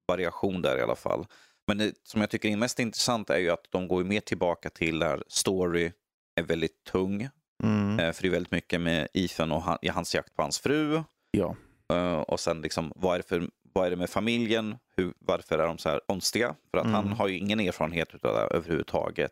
[0.08, 1.26] variation där i alla fall.
[1.68, 4.70] Men det som jag tycker är mest intressant är ju att de går mer tillbaka
[4.70, 5.92] till där story
[6.36, 7.30] är väldigt tung.
[7.64, 8.00] Mm.
[8.00, 10.60] Eh, För det är väldigt mycket med Ethan och han, i hans jakt på hans
[10.60, 11.04] fru.
[11.32, 11.56] Ja,
[11.94, 14.78] Eh, och sen liksom, vad är, det för, vad är det med familjen?
[14.98, 16.56] Hur, varför är de så här konstiga?
[16.72, 16.96] För att Mm.
[16.96, 19.32] han har ju ingen erfarenhet av det överhuvudtaget.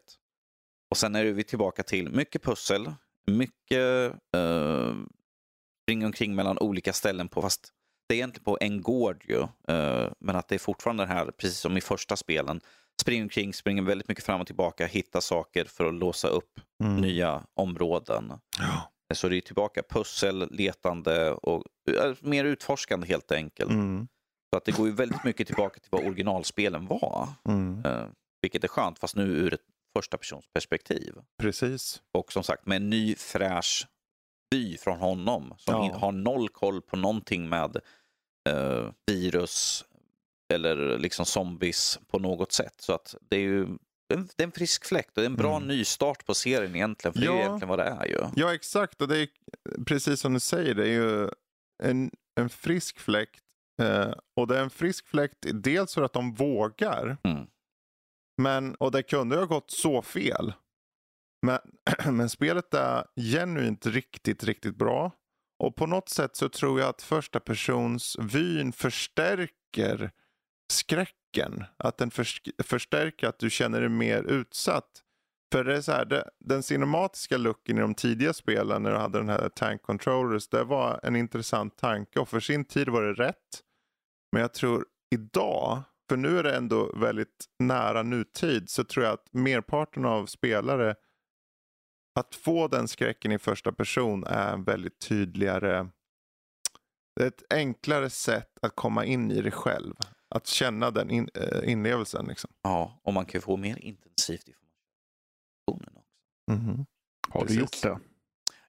[0.92, 2.94] Och sen är vi tillbaka till mycket pussel,
[3.28, 4.94] mycket uh,
[5.84, 7.70] springa omkring mellan olika ställen på, fast
[8.08, 9.42] det är egentligen på en gård ju.
[9.68, 12.62] eh, men att det är fortfarande det här, precis som i första spelen,
[13.02, 16.96] springa omkring, springer väldigt mycket fram och tillbaka, hitta saker för att låsa upp Mm.
[17.02, 18.34] nya områden.
[18.60, 18.90] Ja.
[19.14, 23.72] Så det är tillbaka pussel, letande och eh, mer utforskande helt enkelt.
[23.72, 24.08] Mm.
[24.54, 27.30] Så att det går ju väldigt mycket tillbaka till vad originalspelen var.
[27.48, 27.86] Mm.
[27.86, 28.06] Eh,
[28.42, 29.62] vilket är skönt, fast nu ur ett
[29.98, 31.14] första persons perspektiv.
[31.38, 32.02] Precis.
[32.12, 33.88] Och som sagt med en ny fräsch
[34.52, 35.98] vy från honom som Ja.
[35.98, 37.78] har noll koll på någonting med
[38.50, 39.86] eh, virus
[40.54, 42.76] eller liksom zombies på något sätt.
[42.78, 43.62] Så att det är ju
[44.14, 45.68] en, det är en frisk fläkt och det är en bra Mm.
[45.68, 47.14] nystart på serien egentligen.
[47.14, 47.40] För det är Ja.
[47.40, 48.20] egentligen vad det är ju.
[48.36, 49.02] Ja, exakt.
[49.02, 49.28] Och det är
[49.86, 51.30] precis som du säger, det är ju
[51.84, 53.44] en, en frisk fläkt.
[53.82, 57.18] Eh, och det är en frisk fläkt dels för att de vågar.
[57.24, 57.48] Mm.
[58.38, 60.54] Men, och det kunde ha gått så fel.
[61.46, 61.60] Men,
[62.18, 65.12] men spelet är genuint riktigt, riktigt bra.
[65.60, 70.12] Och på något sätt så tror jag att första persons vyn förstärker
[70.72, 71.66] skräcken.
[71.78, 72.12] Att den
[72.64, 75.04] förstärker att du känner dig mer utsatt.
[75.54, 78.98] För det är så här, det, den cinematiska looken i de tidiga spelen när du
[78.98, 83.04] hade den här tank controllers, det var en intressant tanke och för sin tid var
[83.04, 83.62] det rätt.
[84.32, 84.86] Men jag tror
[85.16, 90.26] idag, för nu är det ändå väldigt nära nutid, så tror jag att merparten av
[90.26, 90.96] spelare
[92.20, 95.88] att få den skräcken i första person är en väldigt tydligare,
[97.16, 99.94] det är ett enklare sätt att komma in i det själv.
[100.36, 102.26] Att känna den in, eh, inlevelsen.
[102.26, 102.52] Liksom.
[102.62, 104.48] Ja, och man kan få mer intensivt
[105.72, 106.66] information också.
[106.70, 106.86] Mm.
[107.30, 107.56] Har Precis.
[107.56, 108.00] du gjort det?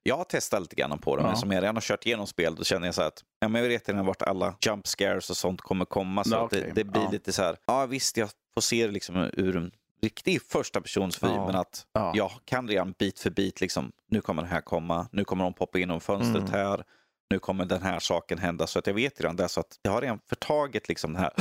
[0.03, 1.27] Jag har testat lite grann på det, Ja.
[1.27, 3.61] men som jag redan har kört igenom spel, då känner jag så att ja, men
[3.61, 6.23] jag vet redan vart alla jump scares och sånt kommer komma.
[6.23, 7.09] Så Ja, att det, det blir Ja.
[7.11, 9.71] lite så här, ja visst, jag får se det liksom ur en
[10.01, 12.11] riktig första persons vy, men att Ja.
[12.15, 15.53] jag kan redan bit för bit, liksom, nu kommer det här komma, nu kommer de
[15.53, 16.51] poppa inom fönstret Mm.
[16.51, 16.83] här,
[17.29, 18.67] nu kommer den här saken hända.
[18.67, 21.31] Så att jag vet redan det, så att jag har redan förtagit liksom det här,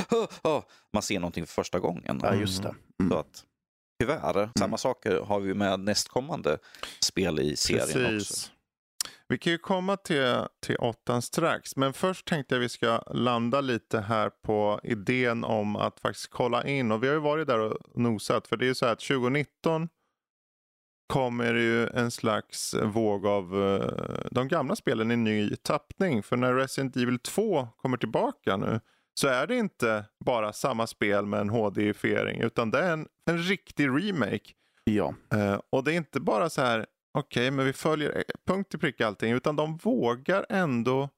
[0.92, 2.20] man ser någonting för första gången.
[2.22, 2.74] Ja, just det.
[2.98, 3.18] Så Mm.
[3.18, 3.44] att,
[4.00, 6.58] tyvärr, samma saker har vi med nästkommande
[7.00, 7.98] spel i serien också.
[7.98, 8.50] Precis.
[9.28, 11.76] Vi kan ju komma till, till åttan strax.
[11.76, 16.66] Men först tänkte jag vi ska landa lite här på idén om att faktiskt kolla
[16.66, 16.92] in.
[16.92, 18.46] Och vi har ju varit där och nosat.
[18.46, 19.88] För det är ju så här att 2019
[21.06, 26.22] kommer ju en slags våg av eh, de gamla spelen i ny tappning.
[26.22, 28.80] För när Resident Evil 2 kommer tillbaka nu
[29.20, 32.40] så är det inte bara samma spel med en HD-ifiering.
[32.40, 34.52] Utan det är en, en riktig remake.
[34.84, 35.14] Ja.
[35.32, 36.86] Eh, och det är inte bara så här,
[37.18, 41.08] okej, men vi följer eh, punkt till pricka allting, utan de vågar ändå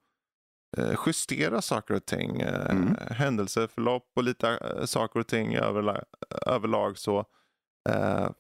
[0.79, 2.41] eh, justera saker och ting.
[2.41, 2.97] Eh, Mm.
[3.11, 6.05] Händelseförlopp och lite saker och ting överla-
[6.47, 7.25] överlag så.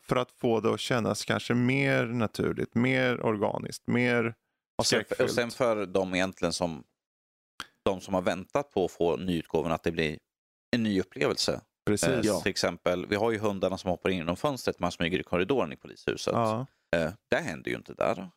[0.02, 4.34] För att få det att kännas kanske mer naturligt, mer organiskt, mer
[4.78, 6.84] Och sen, och sen för de egentligen som
[7.90, 10.18] de som har väntat på att få nyutgåvan att det blir
[10.76, 11.60] en ny upplevelse.
[11.86, 12.08] Precis.
[12.08, 12.40] Eh, ja.
[12.40, 15.72] Till exempel, vi har ju hundarna som hoppar in genom fönstret, man smyger i korridoren
[15.72, 16.34] i polishuset.
[16.34, 16.66] Ja.
[16.96, 18.30] Eh, det händer ju inte där.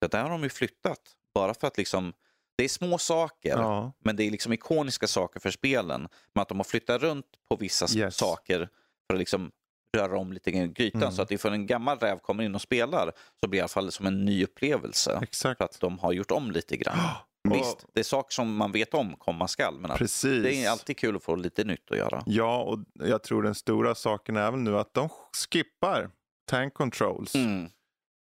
[0.00, 1.00] Det där har de ju flyttat.
[1.34, 2.12] Bara för att liksom,
[2.58, 3.92] det är små saker, Ja.
[4.04, 6.08] men det är liksom ikoniska saker för spelen.
[6.34, 8.16] Men att de har flyttat runt på vissa Yes.
[8.16, 8.68] saker
[9.06, 9.50] för att liksom
[9.96, 11.02] röra om lite grann i grytan.
[11.02, 11.12] Mm.
[11.12, 13.68] Så att ifall en gammal räv kommer in och spelar så blir det i alla
[13.68, 15.16] fall som en ny upplevelse.
[15.16, 15.60] För Exakt.
[15.60, 16.98] att de har gjort om lite grann.
[17.48, 20.42] Och- Visst, det är saker som man vet om komma skall, men Precis.
[20.42, 22.22] det är alltid kul att få lite nytt att göra.
[22.26, 22.78] Ja, och
[23.08, 25.08] jag tror den stora saken är väl nu att de
[25.50, 26.10] skippar
[26.50, 27.34] tank controls.
[27.34, 27.64] Mm.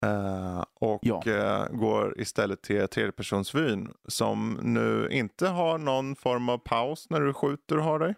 [0.07, 1.23] Eh, och Ja.
[1.27, 7.33] eh, går istället till tredjepersonsvyn som nu inte har någon form av paus när du
[7.33, 8.15] skjuter och har dig.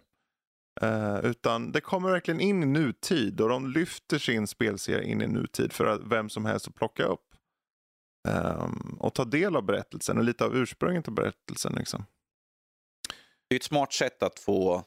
[0.81, 5.27] Eh, utan det kommer verkligen in i nutid och de lyfter sin spelserie in i
[5.27, 7.32] nutid för att vem som helst att plocka upp.
[8.27, 11.73] Ehm, och ta del av berättelsen och lite av ursprunget till berättelsen.
[11.77, 12.05] Liksom.
[13.47, 14.83] Det är ett smart sätt att få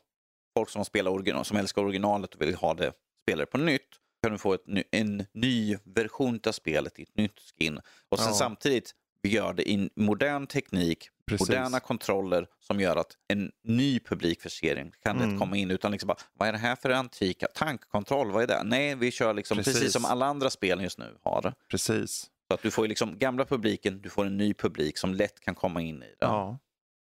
[0.55, 3.89] folk som, spelar original, som älskar originalet och vill ha det spelare på nytt
[4.22, 7.80] kan du få ett, en ny version av spelet i ett nytt skin.
[8.09, 8.34] Och sen Ja.
[8.34, 11.49] samtidigt, vi gör det i modern teknik, Precis.
[11.49, 15.39] moderna kontroller som gör att en ny publik för serien kan Mm.
[15.39, 18.62] komma in utan liksom bara, vad är det här för antika tankkontroll, vad är det?
[18.64, 19.93] Nej, vi kör liksom precis, Precis.
[19.93, 21.55] som alla andra spel just nu har.
[21.70, 22.30] Precis.
[22.49, 25.55] Så att du får liksom gamla publiken, du får en ny publik som lätt kan
[25.55, 26.15] komma in i det.
[26.21, 26.59] Ja.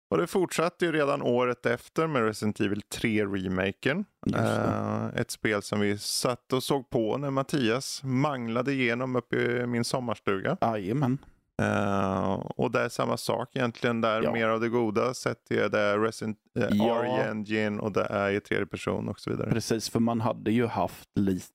[0.09, 4.05] Och det fortsatte ju redan året efter med Resident Evil 3-remaken.
[4.25, 5.09] Just det.
[5.13, 9.65] Eh, ett spel som vi satt och såg på när Mattias manglade igenom uppe i
[9.67, 10.57] min sommarstuga.
[10.61, 11.17] Jajamän.
[11.61, 14.31] Eh, och det är samma sak egentligen där, Ja.
[14.33, 17.03] mer av det goda sett till det är Resident uh, Ja.
[17.03, 19.51] RE Engine och det är i tredje person och så vidare.
[19.51, 21.45] Precis, för man hade ju haft lite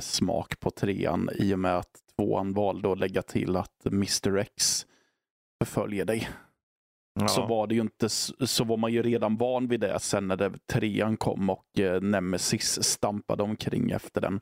[0.00, 4.86] smak på trean i och med att tvåan valde att lägga till att Mr X
[5.64, 6.28] förföljer dig.
[7.20, 7.28] Ja.
[7.28, 8.08] Så var det ju inte,
[8.46, 12.00] så var man ju redan van vid det sen när det, trean kom och eh,
[12.00, 14.40] Nemesis stampade omkring efter den.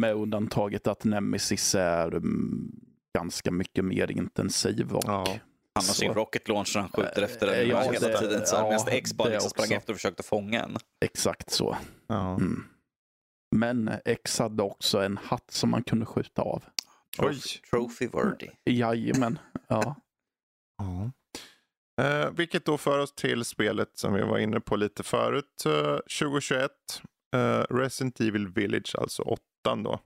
[0.00, 2.72] Med undantaget att Nemesis är mm,
[3.18, 4.92] ganska mycket mer intensiv.
[4.92, 5.26] Och, Ja.
[5.74, 8.46] Han har sin rocket launcher, han skjuter Eh, efter den ja, hela det- tiden.
[8.46, 9.74] Så ja, medan X bara liksom sprang också.
[9.74, 10.76] efter och försökte fånga en.
[11.00, 11.76] Exakt så.
[12.06, 12.34] Ja.
[12.34, 12.64] Mm.
[13.56, 16.64] Men X hade också en hatt som man kunde skjuta av.
[17.18, 17.40] Oj.
[17.70, 18.48] Trophy worthy.
[18.64, 19.38] Jajamän.
[19.68, 19.94] Ja.
[20.80, 21.10] Ja.
[22.04, 25.64] Eh, vilket då för oss till spelet som vi var inne på lite förut.
[25.66, 26.70] Eh, 2021.
[27.34, 30.00] Eh, Resident Evil Village, alltså åttan då.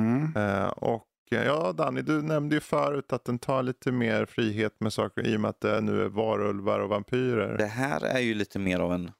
[0.00, 0.36] Mm.
[0.36, 4.80] Eh, och eh, ja, Danny, du nämnde ju förut att den tar lite mer frihet
[4.80, 7.58] med saker i och med att det nu är varulvar och vampyrer.
[7.58, 9.10] Det här är ju lite mer av en,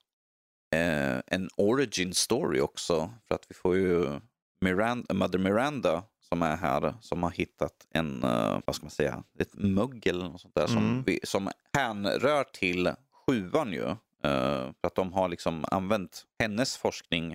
[0.70, 3.10] eh, en origin story också.
[3.28, 4.20] För att vi får ju
[4.60, 9.24] Miranda, Mother Miranda som är här, som har hittat en, eh, vad ska man säga,
[9.38, 11.02] ett mugg eller sånt där som, Mm.
[11.06, 12.92] vi, som hänrör till
[13.26, 13.88] sjuan ju.
[14.24, 17.32] Eh, för att de har liksom använt hennes forskning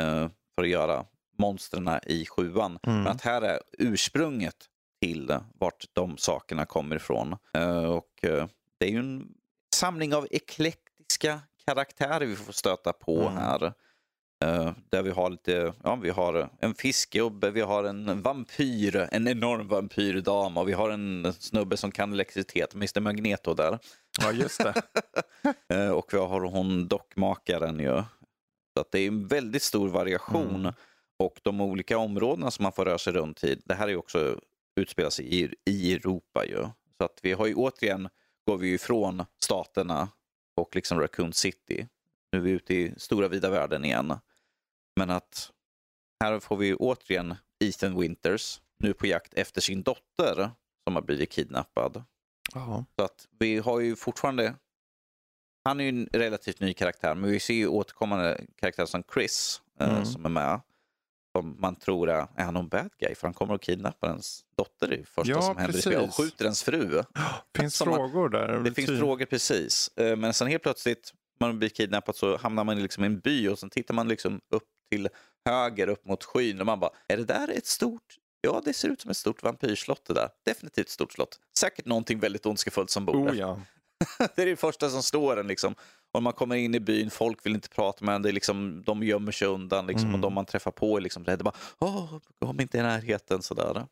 [0.00, 1.04] eh, för att göra
[1.38, 2.78] monstren i sjuan.
[2.82, 2.98] Mm.
[3.02, 4.56] Men att här är ursprunget
[5.02, 7.32] till vart de sakerna kommer ifrån.
[7.88, 8.08] Och
[8.78, 9.28] det är ju en
[9.74, 13.36] samling av eklektiska karaktärer vi får stöta på Mm.
[13.36, 13.72] här.
[14.44, 19.28] Eh, där vi har lite, ja vi har en fiskgubbe, vi har en vampyr, en
[19.28, 23.78] enorm vampyrdam och vi har en snubbe som kan elektricitet, Mr Magneto där.
[24.20, 24.74] Ja, just det.
[25.68, 28.02] Eh, och vi har hon dockmakaren ju.
[28.74, 30.60] Så att det är en väldigt stor variation.
[30.60, 30.72] Mm.
[31.18, 33.96] Och de olika områdena som man får röra sig runt i, det här är ju
[33.96, 34.40] också
[34.80, 36.66] utspelar sig i, i Europa ju.
[36.98, 38.08] Så att vi har ju återigen,
[38.46, 40.08] går vi ifrån staterna
[40.56, 41.88] och liksom Raccoon City.
[42.32, 44.14] Nu är vi ute i stora vida världen igen.
[44.96, 45.52] Men att
[46.24, 47.34] här får vi återigen
[47.64, 50.50] Ethan Winters, nu på jakt efter sin dotter
[50.86, 52.04] som har blivit kidnappad.
[52.54, 52.84] Ja.
[52.96, 54.54] Så att vi har ju fortfarande,
[55.64, 59.62] han är ju en relativt ny karaktär, men vi ser ju återkommande karaktärer som Chris
[59.80, 60.04] eh, Mm.
[60.04, 60.60] som är med.
[61.36, 63.14] Som man tror är, är han någon bad guy?
[63.14, 65.98] För han kommer att kidnappa ens dotter i det första Ja, som händer i spelet.
[66.00, 66.24] Och precis.
[66.24, 67.02] skjuter ens fru.
[67.58, 68.58] finns Som man- frågor där.
[68.60, 69.90] Det finns frågor precis.
[69.96, 73.48] Eh, Men sen helt plötsligt, man blir kidnappad så hamnar man i liksom en by
[73.48, 75.08] och sen tittar man liksom upp till
[75.48, 78.88] höger upp mot skyn och man bara, är det där ett stort Ja, det ser
[78.88, 80.28] ut som ett stort vampyrslott det där.
[80.44, 81.40] Definitivt ett stort slott.
[81.58, 83.32] Säkert någonting väldigt ondskefullt som bor där.
[83.32, 83.60] Oh, ja.
[84.36, 85.46] Det är det första som står en.
[85.46, 85.74] Liksom.
[86.14, 88.22] Och man kommer in i byn, folk vill inte prata med en.
[88.22, 90.14] Det är liksom, de gömmer sig undan liksom, Mm.
[90.14, 91.44] och de man träffar på är liksom rädda.
[91.44, 93.42] Bara, Åh, kom inte i närheten.
[93.42, 93.86] Sådär.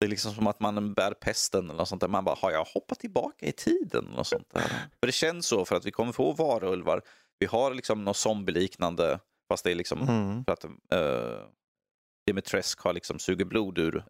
[0.00, 2.08] Det är liksom som att man bär pesten eller något sånt där.
[2.08, 4.04] Man bara, har jag hoppat tillbaka i tiden?
[4.06, 4.62] Eller något sånt där.
[5.00, 7.02] För det känns så för att vi kommer få varulvar.
[7.38, 9.18] Vi har liksom något zombie-liknande,
[9.48, 10.44] fast det är liksom Mm.
[10.44, 11.46] för att uh,
[12.26, 14.06] Dimitrescu har liksom suger blod ur sina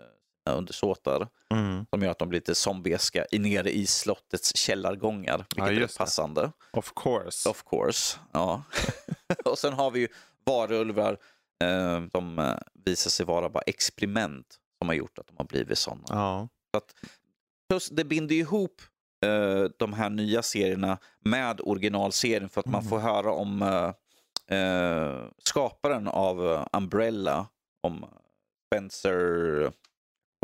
[0.51, 1.87] undersåtar Mm.
[1.91, 5.37] som gör att de blir lite zombieska nere i slottets källargångar.
[5.39, 5.99] Vilket Ja, är rätt det.
[5.99, 6.53] passande.
[6.73, 7.49] Of course.
[7.49, 8.19] Of course.
[8.33, 8.63] Ja.
[9.45, 10.09] och sen har vi ju
[10.45, 11.19] varulvar.
[11.65, 15.79] Eh, de eh, visar sig vara bara experiment som har gjort att de har blivit
[15.79, 16.03] sådana.
[16.09, 16.49] Ja.
[17.69, 18.83] Plus det binder ihop
[19.25, 22.91] eh, de här nya serierna med originalserien för att man Mm.
[22.91, 27.47] får höra om eh, eh, skaparen av eh, Umbrella,
[27.81, 28.05] om
[28.67, 29.73] Spencer,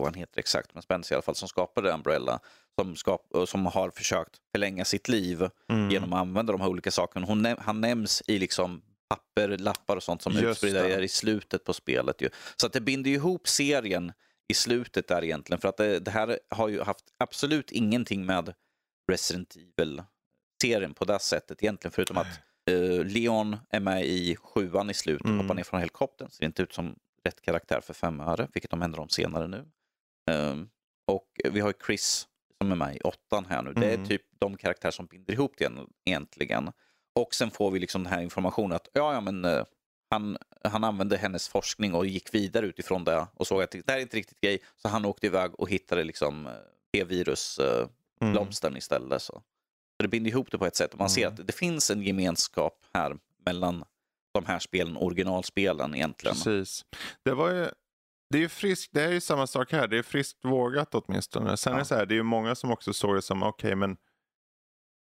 [0.02, 2.40] vad han heter exakt, men Spencer i alla fall, som skapade Umbrella,
[2.80, 5.90] som, skap, som har försökt förlänga sitt liv Mm.
[5.90, 7.26] genom att använda de här olika sakerna.
[7.26, 11.64] Hon, han nämns i liksom papper, lappar och sånt som Just utspridda är i slutet
[11.64, 12.20] på spelet.
[12.22, 12.28] Ju.
[12.56, 14.12] Så att det binder ihop serien
[14.48, 15.60] i slutet där egentligen.
[15.60, 18.54] För att det, det här har ju haft absolut ingenting med
[19.12, 21.92] Resident Evil-serien på det sättet egentligen.
[21.92, 22.26] Förutom att
[22.70, 25.38] eh, Leon är med i sjuan i slutet, Mm.
[25.40, 26.30] hoppar ner från helikoptern.
[26.30, 26.94] Ser inte ut som
[27.24, 29.64] rätt karaktär för fem öre, vilket de ändrar om senare nu.
[30.28, 30.68] Ehm,
[31.06, 33.72] och vi har ju Chris som är med i åttan här nu.
[33.72, 34.08] Det är Mm.
[34.08, 36.72] typ de karaktärer som binder ihop det igen- egentligen.
[37.14, 39.64] Och sen får vi liksom den här informationen att ja, ja men eh,
[40.10, 43.96] han, han använde hennes forskning och gick vidare utifrån det och såg att det här
[43.98, 44.58] är inte riktigt grej.
[44.76, 46.52] Så han åkte iväg och hittade liksom eh,
[46.92, 47.88] T-virus eh,
[48.20, 48.48] Mm.
[48.76, 49.22] istället.
[49.22, 49.32] Så.
[49.32, 49.42] så
[50.02, 50.92] det binder ihop det på ett sätt.
[50.92, 51.34] Och man ser Mm.
[51.40, 53.16] att det finns en gemenskap här
[53.46, 53.84] mellan
[54.32, 56.34] de här spelen, originalspelen egentligen.
[56.36, 56.84] Precis.
[57.22, 57.68] Det var ju
[58.30, 59.88] det är ju friskt, det är ju samma sak här.
[59.88, 61.56] Det är friskt vågat åtminstone.
[61.56, 61.78] Sen är Ja.
[61.80, 63.96] det så här, det är ju många som också såg det som, okej men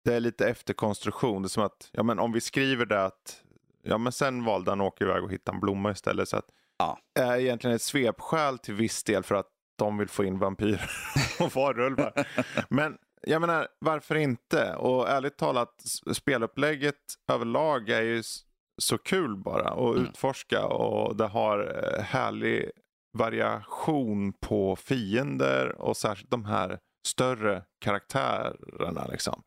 [0.05, 1.41] det är lite efterkonstruktion.
[1.41, 3.43] Det är som att, ja men om vi skriver det att,
[3.84, 6.30] ja men sen valde han att åka iväg och hitta en blomma istället.
[6.30, 6.45] Så att,
[6.80, 6.99] Ja.
[7.19, 9.47] är egentligen ett svepskäl till viss del för att
[9.78, 10.89] de vill få in vampyrer
[11.39, 12.28] och varulvar.
[12.69, 14.75] Men jag menar, varför inte?
[14.75, 16.95] Och ärligt talat, spelupplägget
[17.32, 18.23] överlag är ju
[18.82, 20.03] så kul bara att Mm.
[20.07, 21.59] utforska och det har
[21.97, 22.71] eh, härlig
[23.18, 29.07] variation på fiender och särskilt de här större karaktärerna.
[29.07, 29.43] Liksom.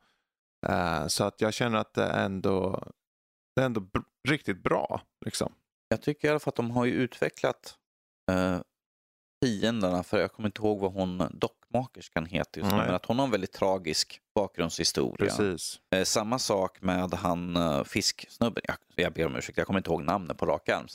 [0.66, 2.84] Eh, så att jag känner att det är ändå,
[3.56, 3.82] det är ändå
[4.28, 5.02] riktigt bra.
[5.24, 5.52] Liksom.
[5.88, 7.74] Jag tycker i alla fall att de har ju utvecklat
[8.30, 8.60] eh,
[9.44, 13.18] fienderna, för jag kommer inte ihåg vad hon dockmakerskan heter just nu, men att hon
[13.18, 15.16] har en väldigt tragisk bakgrundshistoria.
[15.16, 15.80] Precis.
[15.94, 19.90] Eh, samma sak med han uh, fisksnubben, jag, jag ber om ursäkt, jag kommer inte
[19.90, 20.86] ihåg namnet på rak arm.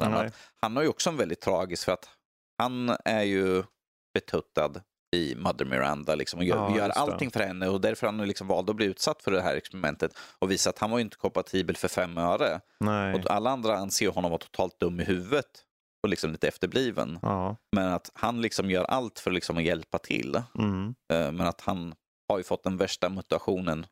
[0.56, 2.10] Han har ju också en väldigt tragisk, för att
[2.58, 3.64] han är ju
[4.14, 4.82] betuttad
[5.16, 8.48] i Mother Miranda liksom, och gör, Ja, gör allting för henne och därför han liksom
[8.48, 11.18] valde att bli utsatt för det här experimentet och visa att han var ju inte
[11.18, 12.62] kompatibel för fem öre.
[12.80, 13.14] Nej.
[13.14, 15.46] Och alla andra anser honom vara totalt dum i huvudet
[16.04, 17.20] och liksom lite efterbliven.
[17.22, 17.56] Ja.
[17.76, 20.42] Men att han liksom gör allt för liksom att hjälpa till.
[20.58, 20.96] Mm.
[21.14, 21.96] Eh, Men att han
[22.30, 23.86] har ju fått den värsta mutationen.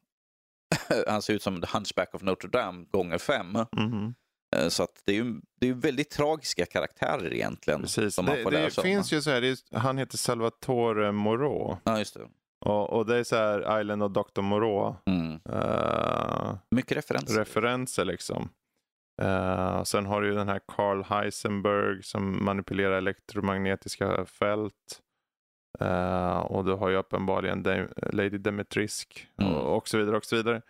[1.08, 3.58] han ser ut som The Hunchback of Notre Dame gånger fem.
[3.72, 4.16] Mhm.
[4.56, 7.82] Eh, Så att det är ju det är väldigt tragiska karaktärer egentligen.
[7.82, 8.16] Precis.
[8.16, 8.84] Som man Det, får lära det om.
[8.84, 11.78] finns ju så här, är, han heter Salvatore Moreau.
[11.84, 12.28] Ja, just det.
[12.66, 14.42] Och, och det är så här Island of Dr.
[14.42, 14.96] Moreau.
[15.06, 15.40] Mm.
[15.50, 17.40] eh, Mycket referenser.
[17.40, 18.50] referenser liksom.
[19.22, 25.00] Eh, sen har du ju den här Carl Heisenberg som manipulerar elektromagnetiska fält.
[25.80, 29.54] Eh, och du har ju uppenbarligen Dem- Lady Demetrisk Mm.
[29.54, 30.62] och, och så vidare och så vidare.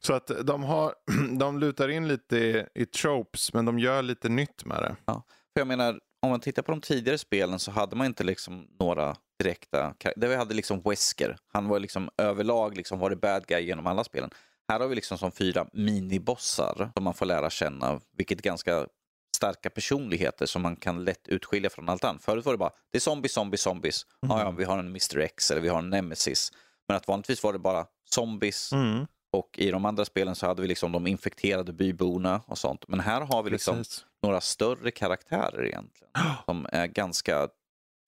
[0.00, 0.94] Så att de, har,
[1.38, 4.96] de lutar in lite i, i tropes, men de gör lite nytt med det.
[5.04, 5.22] Ja.
[5.52, 8.66] För jag menar, om man tittar på de tidigare spelen så hade man inte liksom
[8.80, 9.94] några direkta...
[10.16, 11.36] Där vi hade liksom Wesker.
[11.52, 14.30] Han var liksom överlag liksom var det bad guy genom alla spelen.
[14.68, 18.86] Här har vi liksom som fyra minibossar som man får lära känna, vilket ganska
[19.36, 22.22] starka personligheter som man kan lätt utskilja från allt annat.
[22.22, 24.06] Förut var det bara, det är zombies, zombies, zombies.
[24.22, 24.36] Mm.
[24.36, 26.52] Ja, ja, vi har en Mr X eller vi har en Nemesis.
[26.88, 28.72] Men att vanligtvis var det bara zombies.
[28.72, 29.06] Mm.
[29.36, 32.88] Och i de andra spelen så hade vi liksom de infekterade byborna och sånt.
[32.88, 33.84] Men här har vi liksom
[34.22, 36.12] några större karaktärer egentligen.
[36.44, 37.48] Som är ganska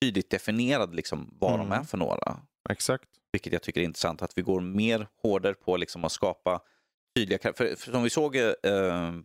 [0.03, 1.69] tydligt definierade liksom vad mm.
[1.69, 2.41] de är för några.
[2.71, 3.09] Exakt.
[3.33, 6.61] Vilket jag tycker är intressant, att vi går mer hårdare på liksom att skapa
[7.17, 7.69] tydliga karaktärer.
[7.69, 8.53] För, för som vi såg eh,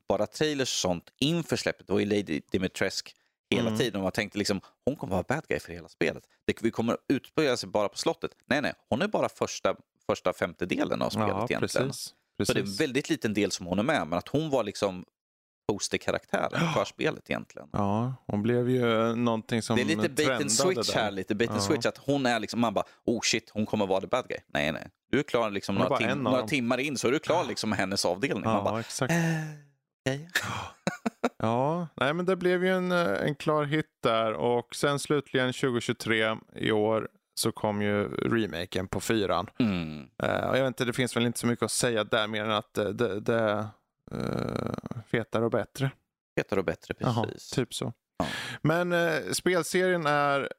[0.07, 3.11] bara trailers och sånt inför släppet, det var ju Lady Dimitrescu
[3.55, 3.79] hela mm.
[3.79, 3.95] tiden.
[3.95, 6.23] Och man tänkte liksom, hon kommer vara bad guy för hela spelet.
[6.45, 8.31] Det, vi kommer utspela sig bara på slottet.
[8.45, 9.75] Nej, nej, hon är bara första,
[10.11, 11.87] första femtedelen av spelet ja, egentligen.
[11.87, 12.13] Precis.
[12.37, 12.47] Precis.
[12.47, 14.63] Så det är en väldigt liten del som hon är med, men att hon var
[14.63, 15.05] liksom
[15.67, 17.69] posterkaraktären för spelet egentligen.
[17.71, 21.49] Ja, hon blev ju någonting som Det är lite bait and switch här, lite bait
[21.49, 21.63] and ja.
[21.63, 21.85] switch.
[21.85, 24.37] Att hon är liksom, man bara, oh shit, hon kommer vara the bad guy.
[24.47, 24.87] Nej, nej.
[25.11, 27.79] Du är klar liksom några, tim några timmar in så är du klar liksom med
[27.79, 28.43] hennes avdelning.
[28.43, 29.13] Ja, man bara, exakt.
[29.13, 29.17] Eh,
[30.09, 30.27] okay.
[31.37, 35.53] ja, nej men det blev ju en, eh, en klar hit där och sen slutligen
[35.53, 39.47] 2023 i år så kom ju remaken på fyran.
[39.59, 39.99] Mm.
[39.99, 42.51] Uh, jag vet inte, det finns väl inte så mycket att säga där mer än
[42.51, 43.67] att det, det, det
[44.13, 45.91] uh, fetare och bättre.
[46.39, 47.15] Fetare och bättre, precis.
[47.15, 47.93] Jaha, typ så.
[48.17, 48.25] Ja.
[48.61, 50.49] Men uh, spelserien är,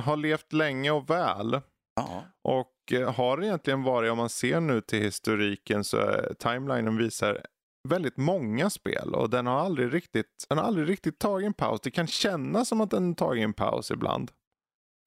[0.00, 1.60] har levt länge och väl.
[1.96, 2.24] Ja.
[2.42, 2.70] Och
[3.14, 7.46] har egentligen varit, om man ser nu till historiken så är timelinen visar
[7.88, 11.80] väldigt många spel och den har aldrig riktigt, den har aldrig riktigt tagit en paus.
[11.80, 14.30] Det kan kännas som att den tagit en paus ibland.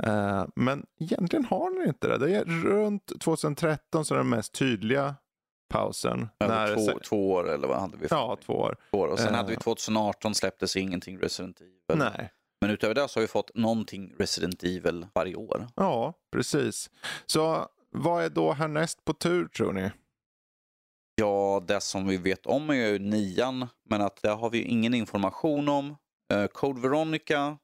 [0.06, 2.18] Uh, men egentligen har den inte det.
[2.18, 5.16] Det är runt 2013 som är den mest tydliga
[5.70, 6.30] pausen.
[6.40, 6.76] När...
[6.76, 8.08] Två, två, år eller vad hade vi?
[8.08, 8.16] För?
[8.16, 8.78] Ja, två år.
[8.92, 9.08] Två år.
[9.08, 9.36] Och sen uh...
[9.36, 12.04] hade vi 2018 släpptes ingenting Resident Evil.
[12.04, 12.32] Nej.
[12.62, 15.68] Men utöver det så har vi fått någonting Resident Evil varje år.
[15.76, 16.90] Ja, precis.
[17.26, 19.92] Så vad är då härnäst på tur tror ni?
[21.16, 24.94] Ja, det som vi vet om är ju nian, men att det har vi ingen
[24.94, 25.96] information om.
[26.34, 27.58] Uh, Code Veronica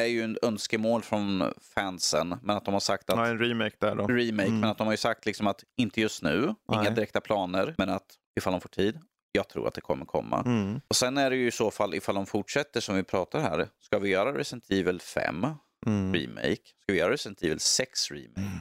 [0.00, 3.16] är ju en önskemål från fansen, men att de har sagt att...
[3.16, 4.06] Ja, en remake där då.
[4.06, 4.60] Remake, mm.
[4.60, 6.80] men att de har ju sagt liksom att inte just nu, Nej.
[6.80, 9.00] inga direkta planer, men att ifall de får tid,
[9.32, 10.42] jag tror att det kommer komma.
[10.46, 10.80] Mm.
[10.88, 13.68] Och sen är det ju i så fall, ifall de fortsätter som vi pratar här,
[13.80, 15.46] ska vi göra Resident Evil 5
[15.86, 16.14] mm.
[16.14, 16.62] remake?
[16.82, 18.40] Ska vi göra Resident Evil 6 remake?
[18.40, 18.58] Mm.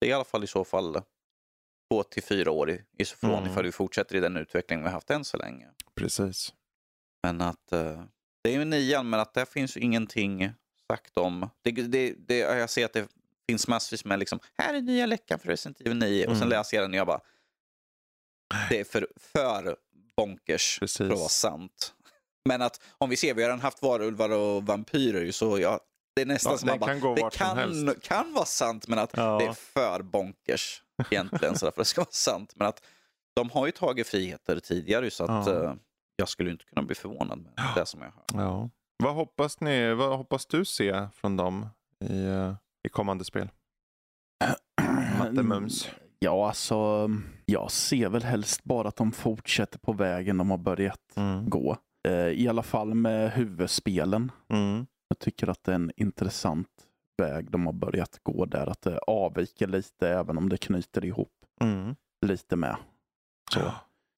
[0.00, 1.02] Det är i alla fall i så fall
[1.90, 3.50] två till fyra år ifrån mm.
[3.50, 5.68] ifall vi fortsätter i den utveckling vi har haft än så länge.
[5.94, 6.52] Precis.
[7.22, 8.04] Men att uh,
[8.42, 10.52] det är ju nian, men att där finns ju ingenting
[10.90, 11.50] sagt om.
[11.62, 13.08] Det, det, det, jag ser att det
[13.48, 16.48] finns massvis med liksom, här är nya läckan för Resident Evil 9 och sen mm.
[16.48, 17.20] läser jag den och jag bara,
[18.68, 19.76] det är för, för
[20.16, 20.96] bonkers Precis.
[20.96, 21.94] för att vara sant.
[22.44, 25.80] Men att om vi ser, vi har redan haft varulvar och vampyrer så ja,
[26.16, 29.10] det är nästan ja, som man bara, kan det kan, kan vara sant men att
[29.16, 29.38] ja.
[29.38, 32.52] det är för bonkers egentligen så för att det ska vara sant.
[32.56, 32.82] Men att
[33.34, 35.76] de har ju tagit friheter tidigare så att ja.
[36.16, 38.44] Jag skulle inte kunna bli förvånad med det som jag hör.
[38.44, 38.70] Ja.
[39.02, 41.66] Vad hoppas ni, vad hoppas du se från dem
[42.04, 42.54] i, uh,
[42.86, 43.50] i kommande spel?
[45.18, 45.90] Matte Mums.
[46.18, 47.10] Ja, alltså
[47.46, 51.50] jag ser väl helst bara att de fortsätter på vägen de har börjat mm.
[51.50, 51.76] gå.
[52.08, 54.32] Uh, I alla fall med huvudspelen.
[54.48, 54.86] Mm.
[55.08, 56.68] Jag tycker att det är en intressant
[57.18, 58.66] väg de har börjat gå där.
[58.66, 61.96] Att det avviker lite även om det knyter ihop mm.
[62.26, 62.76] lite med.
[63.54, 63.60] Så.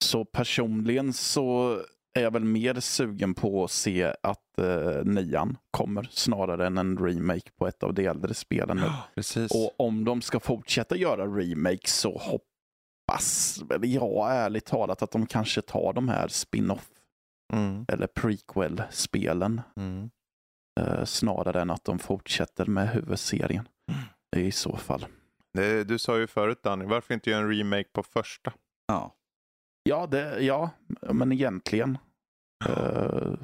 [0.05, 1.79] Så personligen så
[2.15, 6.99] är jag väl mer sugen på att se att eh, nian kommer snarare än en
[6.99, 8.81] remake på ett av de äldre spelen.
[9.15, 9.53] Precis.
[9.53, 15.27] Och om de ska fortsätta göra remake så hoppas väl jag ärligt talat att de
[15.27, 16.89] kanske tar de här spin-off
[17.53, 17.85] mm.
[17.89, 19.61] eller prequel-spelen.
[19.77, 20.11] Mm.
[20.81, 23.69] Eh, snarare än att de fortsätter med huvudserien.
[23.93, 24.47] Mm.
[24.47, 25.07] I så fall.
[25.53, 28.53] Det, du sa ju förut Danny, varför inte göra en remake på första?
[28.87, 29.15] Ja.
[29.89, 30.71] Ja, det, ja
[31.01, 31.99] men egentligen.
[32.69, 33.35] Uh,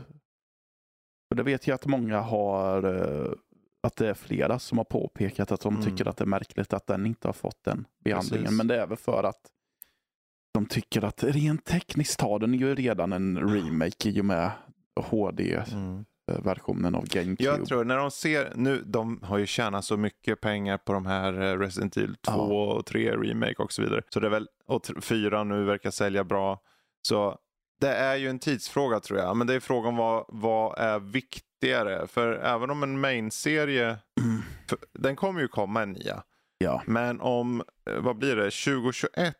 [1.34, 3.32] det vet jag att många har, uh,
[3.82, 5.86] att det är flera som har påpekat att de mm.
[5.86, 8.45] tycker att det är märkligt att den inte har fått den behandlingen.
[8.45, 8.59] Precis.
[8.59, 9.41] Men det är väl för att
[10.55, 14.51] de tycker att rent tekniskt har den ju redan en remake i och med
[14.97, 15.62] HD.
[15.72, 16.05] Mm
[16.39, 17.45] versionen av GameCube.
[17.45, 21.07] Jag tror när de ser, nu, de har ju tjänat så mycket pengar på de
[21.07, 22.74] här eh, Resident Evil 2 ja.
[22.74, 24.03] och 3 Remake och så vidare.
[24.09, 26.61] Så det är väl, och 4 nu verkar sälja bra.
[27.03, 27.39] Så
[27.81, 29.37] det är ju en tidsfråga tror jag.
[29.37, 32.07] Men det är frågan vad, vad är viktigare?
[32.07, 33.87] För även om en main-serie,
[34.20, 34.43] mm.
[34.93, 36.22] den kommer ju komma en nia.
[36.59, 36.83] Ja.
[36.87, 39.35] Men om, eh, vad blir det, 2021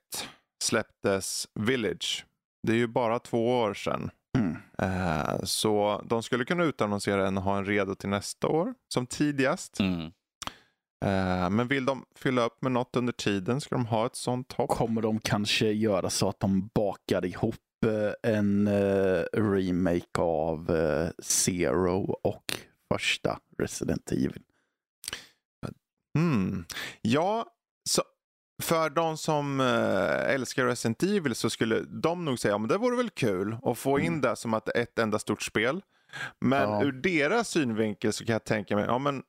[0.62, 2.26] släpptes Village.
[2.66, 4.11] Det är ju bara två år sedan.
[4.39, 4.57] Mm.
[4.78, 9.07] Eh, så de skulle kunna utannonsera den och ha en redo till nästa år som
[9.07, 9.81] tidigast.
[9.81, 10.11] Mm.
[11.05, 14.53] Eh, men vill de fylla upp med något under tiden ska de ha ett sånt
[14.53, 14.70] hopp.
[14.70, 17.55] Kommer de kanske göra så att de bakar ihop
[17.87, 22.59] eh, en eh, remake av eh, Zero och
[22.93, 24.43] första Resident Evil?
[26.18, 26.64] Mm.
[27.03, 27.47] Ja,
[27.91, 28.03] så
[28.61, 32.78] för de som äh, älskar Resident Evil så skulle de nog säga att ja, det
[32.78, 34.20] vore väl kul att få in Mm.
[34.20, 35.82] det som att ett enda stort spel.
[36.40, 36.84] Men Ja.
[36.84, 39.22] ur deras synvinkel så kan jag tänka mig, ja men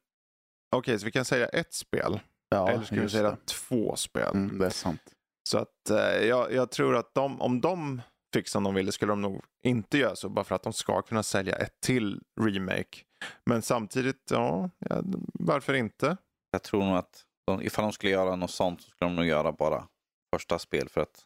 [0.76, 2.20] okej så vi kan säga ett spel.
[2.50, 3.38] Ja, eller ska vi säga det.
[3.46, 4.32] två spel.
[4.36, 5.02] Mm, det är sant.
[5.50, 8.02] Så att eh, jag, jag tror att de, om de
[8.34, 11.02] fick som de ville skulle de nog inte göra så bara för att de ska
[11.02, 12.98] kunna sälja ett till remake.
[13.46, 15.02] Men samtidigt, ja, ja
[15.34, 16.18] varför inte?
[16.52, 19.26] Jag tror nog att de, ifall de skulle göra något sånt så skulle de nog
[19.26, 19.88] göra bara
[20.36, 21.26] första spel för att.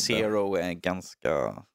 [0.00, 1.28] Zero är ganska...
[1.28, 1.66] Ja,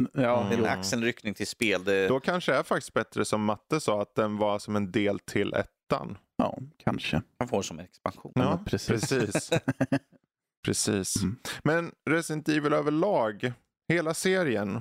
[0.00, 0.10] Mm.
[0.12, 0.64] det är en jo.
[0.66, 1.84] axelryckning till spel.
[1.84, 4.90] Det, Då kanske det är faktiskt bättre som Matte sa att den var som en
[4.92, 6.18] del till ettan.
[6.36, 7.22] ja, kanske.
[7.38, 8.32] man får som en expansion.
[8.34, 9.08] Ja, Ja, precis.
[9.10, 9.50] precis.
[10.64, 11.16] Precis.
[11.16, 11.36] Mm.
[11.64, 13.52] Men Resident Evil överlag,
[13.88, 14.80] hela serien.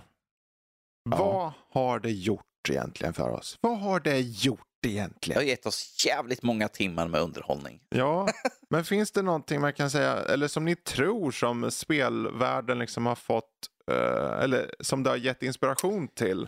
[1.10, 1.18] Ja.
[1.18, 1.54] Vad
[1.84, 3.58] har det gjort egentligen för oss?
[3.62, 5.40] Vad har det gjort Det egentligen?
[5.40, 7.82] har gett oss jävligt många timmar med underhållning.
[7.90, 8.28] Ja,
[8.70, 13.16] men finns det någonting man kan säga, eller som ni tror som spelvärlden liksom har
[13.16, 16.48] fått, eh, eller som det har gett inspiration till?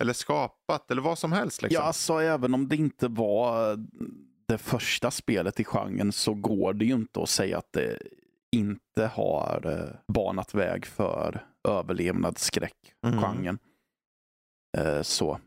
[0.00, 1.82] Eller skapat, eller vad som helst liksom?
[1.82, 3.76] Ja, alltså även om det inte var
[4.48, 7.98] det första spelet i genren så går det ju inte att säga att det
[8.52, 13.58] inte har eh, banat väg för överlevnadsskräck-genren.
[14.76, 14.96] Mm.
[14.96, 15.40] Eh, Så.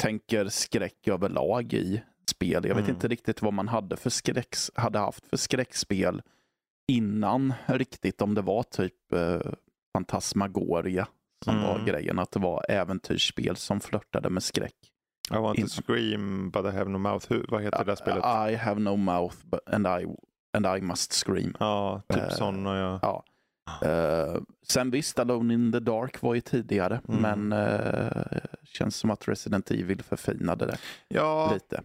[0.00, 2.52] Tänker skräck överlag i spel.
[2.52, 2.90] Jag vet Mm.
[2.90, 6.22] inte riktigt vad man hade, för skräck, hade haft för skräckspel
[6.92, 8.22] innan riktigt.
[8.22, 9.40] Om det var typ eh,
[9.92, 11.08] Fantasmagoria
[11.44, 11.66] som Mm.
[11.68, 12.18] var grejen.
[12.18, 14.74] Att det var äventyrsspel som flörtade med skräck.
[15.30, 17.26] I want to In- scream but I have no mouth.
[17.28, 18.24] Hur, vad heter det där spelet?
[18.52, 20.06] I have no mouth but, and, I,
[20.56, 21.54] and I must scream.
[21.60, 22.98] Ja, typ Eh, sådana ja.
[23.02, 23.24] Ja.
[23.82, 27.48] Eh, sen visst, Alone in the Dark var ju tidigare, Mm.
[27.48, 28.22] men uh,
[28.64, 31.82] känns som att Resident Evil förfinade det Ja, lite.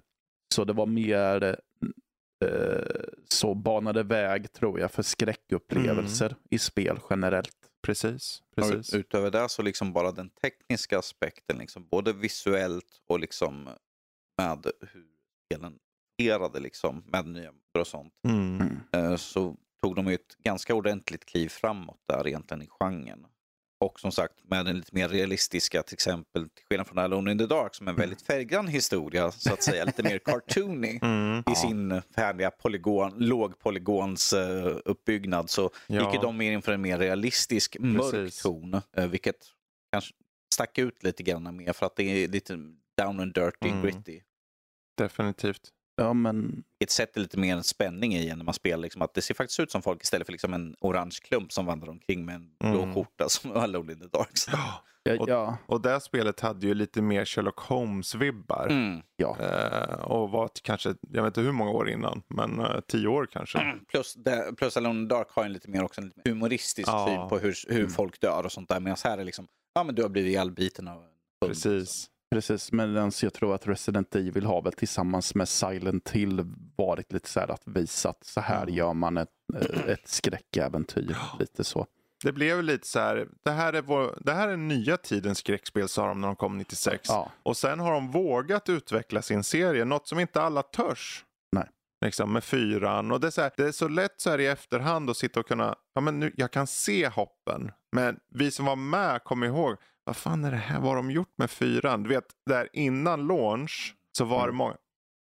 [0.56, 1.44] Så det var mer
[2.46, 6.38] eh, så banade väg tror jag för skräckupplevelser Mm.
[6.50, 7.56] i spel generellt.
[7.84, 8.42] precis.
[8.50, 8.94] Och precis.
[8.94, 13.64] Utöver det så liksom bara den tekniska aspekten, liksom, både visuellt och liksom
[14.38, 15.06] med hur
[15.46, 15.78] spelen
[16.20, 18.14] fungerade liksom, med nya och sånt.
[18.28, 18.70] Mm.
[18.92, 19.18] Mm.
[19.18, 23.26] Så tog de ett ganska ordentligt kliv framåt där egentligen i genren.
[23.80, 27.38] Och som sagt med den lite mer realistiska, till exempel till skillnad från Alone in
[27.38, 31.43] the Dark som är en väldigt färggrann historia, så att säga, lite mer cartoony Mm.
[31.51, 36.11] i sin färdiga polygon, lågpolygons uh, uppbyggnad så Ja.
[36.11, 38.41] gick de mer in för en mer realistisk mörk Precis.
[38.41, 38.82] ton.
[38.97, 39.45] eh, vilket
[39.91, 40.13] kanske
[40.53, 42.53] stack ut lite grann mer för att det är lite
[42.97, 43.82] down and dirty, Mm.
[43.82, 44.21] gritty.
[44.97, 45.61] Definitivt.
[45.98, 48.78] Ja, men Ett sätter lite mer spänning i när man spelar.
[48.84, 51.66] Liksom, att det ser faktiskt ut som folk istället för liksom en orange klump som
[51.66, 52.93] vandrar omkring med en blå Mm.
[52.93, 54.38] skjorta som Alone in the Dark.
[54.38, 54.52] Så.
[55.04, 58.68] ja, Och- ja, Och det spelet hade ju lite mer Sherlock Holmes-vibbar.
[58.70, 59.02] Mm.
[59.16, 59.38] ja.
[59.39, 63.28] Eh, och var kanske, jag vet inte hur många år innan, men eh, tio år
[63.32, 63.74] kanske.
[63.88, 66.88] Plus, det, plus Alone in the Dark har en lite mer, också en lite humoristisk
[66.89, 67.06] Ja.
[67.08, 67.91] syn på hur, hur Mm.
[67.91, 68.80] folk dör och sånt där.
[68.80, 71.12] Medan här är liksom, ja men du har blivit ihjälbiten av en hund.
[71.46, 72.10] Precis.
[72.36, 77.30] Precis, men jag tror att Resident Evil har väl tillsammans med Silent Hill varit lite
[77.30, 78.74] så här att visa att så här Ja.
[78.76, 81.18] gör man ett, eh, ett skräckäventyr.
[81.40, 81.88] Lite så.
[82.24, 85.88] Det blev lite så här, det här är, vår, det här är nya tidens skräckspel
[85.90, 87.10] sa de när de kom 96.
[87.10, 91.26] Ja, Och sen har de vågat utveckla sin serie, något som inte alla törs.
[91.52, 91.70] Nej.
[92.06, 93.12] Liksom med fyran.
[93.12, 95.40] Och det, är så här, det är så lätt så här i efterhand att sitta
[95.40, 97.72] och kunna, ja men nu, jag kan se hoppen.
[97.92, 101.12] Men vi som var med kommer ihåg, vad fan är det här, vad har de
[101.12, 102.03] gjort med fyran?
[102.03, 104.56] Du vet, där innan launch så var det Mm.
[104.56, 104.76] många,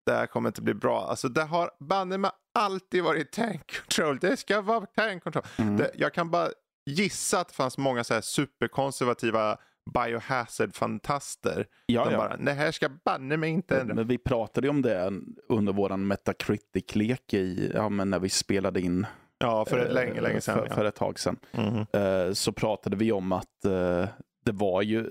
[0.07, 1.07] det här kommer inte bli bra.
[1.11, 4.19] Alltså det har banne mig alltid varit tank control.
[4.19, 5.43] Det ska vara tank control.
[5.59, 5.77] mm.
[5.77, 6.49] Det, jag kan bara
[6.91, 9.57] gissa att det fanns många så här superkonservativa
[9.95, 11.67] biohazard-fantaster.
[11.87, 12.19] ja, De ja.
[12.19, 13.95] bara, det här ska banne mig inte ändra.
[13.95, 15.13] Men vi pratade ju om det
[15.49, 19.07] under våran Metacritic-lek i, ja, men när vi spelade in
[19.39, 20.59] Ja, för ett eh, länge, länge sedan.
[20.59, 20.75] för, ja.
[20.75, 21.37] för ett tag sedan.
[21.53, 21.87] Mhm.
[21.93, 24.05] Eh, så pratade vi om att eh,
[24.45, 25.07] det var ju,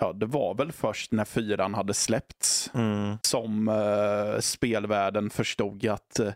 [0.00, 3.16] ja det var väl först när fyran hade släppts Mm.
[3.22, 6.32] som eh, spelvärlden förstod att eh,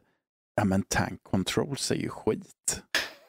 [0.54, 2.82] ja, men tank controls är ju skit.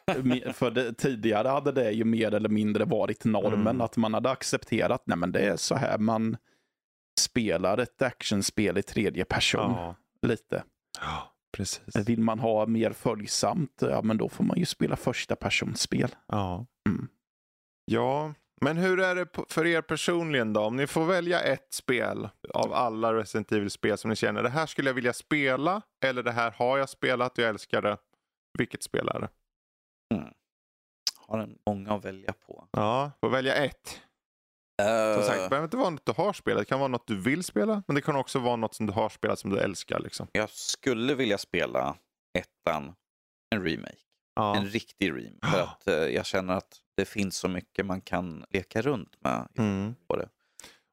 [0.53, 3.81] För det, tidigare hade det ju mer eller mindre varit normen, Mm.
[3.81, 6.37] att man hade accepterat nej men det är så här man
[7.19, 9.71] spelar ett actionspel i tredje person.
[9.71, 9.95] Ja.
[10.27, 10.63] Lite.
[11.57, 11.95] Precis.
[11.95, 16.15] Vill man ha mer följsamt, ja men då får man ju spela första personspel.
[16.27, 16.65] Ja.
[16.89, 17.07] Mm.
[17.85, 20.61] Ja, men hur är det för er personligen då?
[20.61, 24.65] Om ni får välja ett spel av alla Resident Evil-spel som ni känner, det här
[24.65, 27.97] skulle jag vilja spela, eller det här har jag spelat och jag älskar det.
[28.57, 29.29] Vilket spel är det?
[31.27, 32.67] Har en många att välja på.
[32.71, 34.01] Ja, får välja ett.
[35.15, 37.21] Som sagt, det behöver inte vara något du har spelat, det kan vara något du
[37.21, 39.99] vill spela, men det kan också vara något som du har spelat som du älskar.
[39.99, 40.27] Liksom.
[40.31, 41.97] Jag skulle vilja spela
[42.39, 42.95] ettan,
[43.55, 44.10] en remake.
[44.41, 44.55] Ja.
[44.57, 45.47] En riktig remake.
[45.51, 49.47] För att eh, jag känner att det finns så mycket man kan leka runt med.
[49.57, 49.95] Mm.
[50.07, 50.29] På det.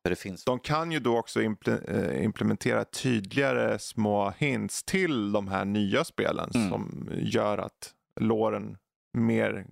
[0.03, 0.45] För det finns...
[0.45, 6.51] De kan ju då också eh, implementera tydligare små hints till de här nya spelen
[6.55, 6.71] Mm.
[6.71, 8.79] som gör att låren
[9.13, 9.67] mer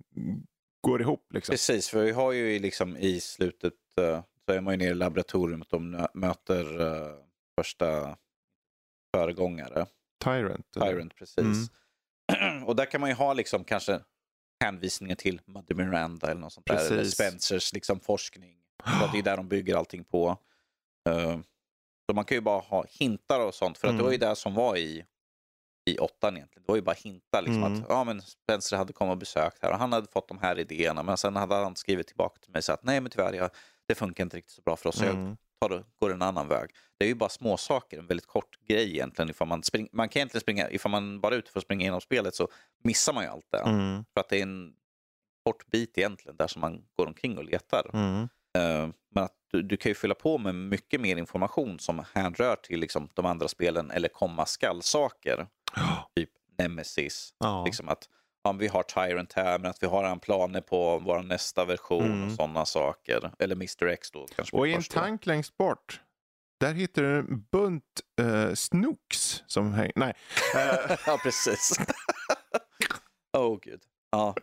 [0.81, 1.27] går ihop.
[1.33, 1.53] Liksom.
[1.53, 4.89] Precis, för vi har ju i liksom i slutet eh, så är man ju nere
[4.89, 7.13] i laboratoriet och nö- möter eh,
[7.59, 8.17] första
[9.15, 9.85] föregångare,
[10.23, 10.75] Tyrant.
[10.75, 10.91] eller?
[10.91, 11.71] Tyrant precis.
[12.65, 13.99] och där kan man ju ha liksom kanske
[14.63, 16.75] hänvisningar till Mother Miranda eller något sånt där.
[16.75, 17.13] Eller Precis.
[17.13, 18.57] Spencers liksom forskning.
[18.83, 20.37] Att det är där de bygger allting på.
[21.09, 21.39] Eh,
[22.09, 23.77] så man kan ju bara ha hintar och sånt.
[23.77, 25.05] För att det var ju det som var i,
[25.89, 26.63] i åttan egentligen.
[26.65, 27.41] Det var ju bara hintar.
[27.41, 27.73] Liksom, Mm.
[27.81, 30.59] att ja, men Spencer hade kommit och besökt här och han hade fått de här
[30.59, 31.03] idéerna.
[31.03, 33.49] Men sen hade han skrivit tillbaka till mig och sagt nej men tyvärr, jag,
[33.87, 34.97] det funkar inte riktigt så bra för oss.
[34.97, 35.37] Så Mm.
[35.59, 36.69] Tar och går en annan väg.
[36.97, 39.29] Det är ju bara små saker, en väldigt kort grej egentligen.
[39.29, 41.81] Ifall man, spring, man kan egentligen springa, ifall man bara är ute för att springa
[41.81, 42.47] igenom spelet så
[42.83, 43.59] missar man ju allt det.
[43.59, 44.05] Mm.
[44.13, 44.73] För att det är en
[45.45, 47.89] kort bit egentligen där som man går omkring och letar.
[47.93, 48.21] Mm.
[48.57, 52.55] Eh, Men att du, du kan ju fylla på med mycket mer information som hänrör
[52.55, 55.47] till liksom, de andra spelen eller komma skall-saker.
[56.15, 57.33] Typ Nemesis.
[57.37, 57.65] Ja.
[57.65, 58.09] Liksom att
[58.53, 62.25] vi har Tyrant här men att vi har en planer på vår nästa version Mm.
[62.27, 63.31] och sådana saker.
[63.39, 64.55] Eller Mr X då kanske.
[64.57, 66.01] Och i en tank längst bort,
[66.59, 67.83] där hittar du en bunt
[68.21, 69.91] uh, snooks som hänger...
[69.95, 70.13] Nej.
[70.55, 71.79] Eh, ja, precis.
[73.37, 73.81] oh gud.
[74.11, 74.35] Ja.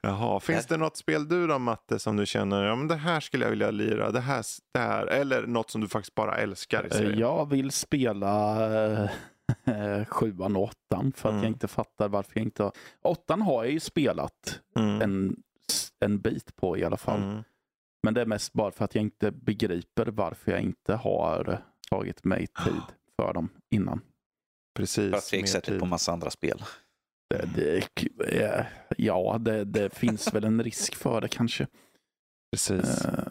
[0.00, 3.20] Jaha, finns det något spel du då Matte som du känner, ja men det här
[3.20, 6.82] skulle jag vilja lira, det här, det här, eller något som du faktiskt bara älskar
[6.82, 7.18] i Eh, serien?
[7.18, 8.66] Jag vill spela
[9.02, 9.10] eh,
[10.08, 11.44] sjuan och åttan för att Mm.
[11.44, 12.72] jag inte fattar varför jag inte har...
[13.02, 15.00] Åttan har jag ju spelat Mm.
[15.02, 15.36] en,
[16.00, 17.22] en bit på i alla fall.
[17.22, 17.42] Mm.
[18.02, 22.24] Men det är mest bara för att jag inte begriper varför jag inte har tagit
[22.24, 22.82] mig tid
[23.16, 24.00] för dem innan.
[24.74, 25.10] Precis.
[25.10, 26.62] För att mer sätter på massa andra spel.
[27.30, 28.66] Det, det, eh,
[28.96, 31.66] ja, det, det finns väl en risk för det kanske.
[32.52, 33.04] Precis.
[33.04, 33.26] Eh,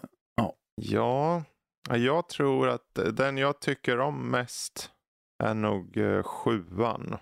[0.81, 1.43] Ja,
[1.89, 4.91] jag tror att den jag tycker om mest
[5.43, 7.17] är nog eh, sjuan.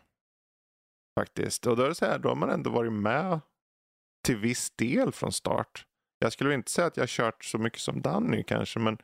[1.20, 1.68] Faktiskt.
[1.68, 3.39] Och då är det så här, då har man ändå varit med
[4.26, 5.86] till viss del från start.
[6.20, 8.97] Jag skulle inte säga att jag har kört så mycket som Danny kanske, men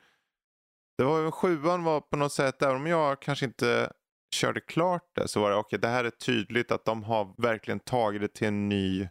[0.97, 3.91] det var ju sjuan var på något sätt, även om jag kanske inte
[4.36, 7.80] körde klart det, så var det okej, det här är tydligt att de har verkligen
[7.80, 9.07] tagit det till en ny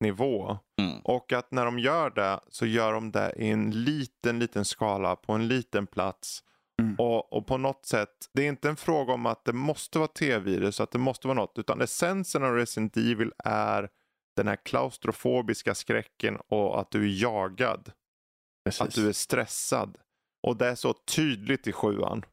[0.00, 0.58] nivå.
[0.80, 1.00] Mm.
[1.04, 5.16] Och att när de gör det så gör de det i en liten, liten skala
[5.16, 6.42] på en liten plats.
[6.80, 6.96] Mm.
[6.98, 10.08] Och, och på något sätt, det är inte en fråga om att det måste vara
[10.08, 13.88] T-virus, att det måste vara något, utan essensen av Resident Evil är
[14.36, 17.92] den här klaustrofobiska skräcken och att du är jagad.
[18.64, 18.80] precis.
[18.80, 19.98] Att du är stressad.
[20.46, 22.24] Och det är så tydligt i sjuan.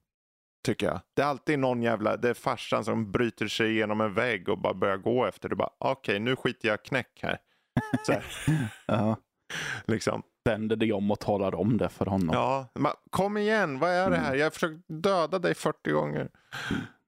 [0.66, 1.00] Tycker jag.
[1.16, 4.58] Det är alltid någon jävla, det är farsan som bryter sig igenom en vägg och
[4.58, 5.50] bara börjar gå efter.
[5.50, 7.38] Du bara, okej nu skiter jag knäck här.
[8.06, 8.24] Så här,
[8.86, 9.16] Ja,
[9.86, 10.24] liksom.
[10.48, 12.30] Vänder det om och talar om det för honom.
[12.34, 14.28] Ja, ma- kom igen, vad är det här?
[14.28, 14.40] Mm.
[14.40, 16.30] Jag har försökt döda dig 40 gånger.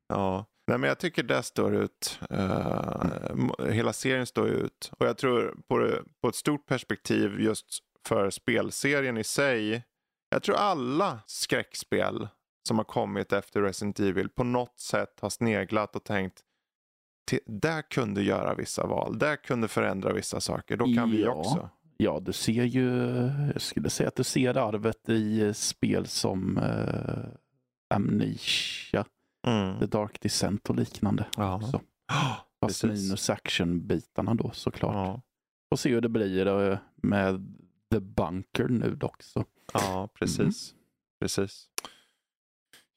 [0.10, 2.20] Ja, Nej, men jag tycker det står ut.
[2.30, 4.92] M- hela serien står ut.
[5.00, 5.92] Och jag tror på,
[6.22, 7.66] på ett stort perspektiv just
[8.08, 9.84] för spelserien i sig.
[10.30, 12.28] Jag tror alla skräckspel
[12.68, 16.40] som har kommit efter Resident Evil på något sätt har sneglat och tänkt
[17.32, 21.32] "Ti- där kunde göra vissa val, där kunde förändra vissa saker, då kan vi Ja.
[21.32, 21.70] också.
[22.02, 22.88] Ja, du ser ju,
[23.54, 27.26] jag skulle säga att du ser arvet i eh, spel som eh,
[27.96, 29.06] Amnesia,
[29.48, 29.80] Mm.
[29.80, 31.26] The Dark Descent och liknande.
[31.38, 31.56] Ja.
[31.56, 31.82] också.
[32.62, 33.04] Fast precis.
[33.04, 34.96] minus action-bitarna då såklart.
[34.96, 35.22] Ja.
[35.72, 37.56] Och se hur det blir eh, med
[37.92, 39.24] The Bunker nu dock.
[39.24, 39.46] Så.
[39.74, 40.74] Ja, precis.
[41.20, 41.68] precis.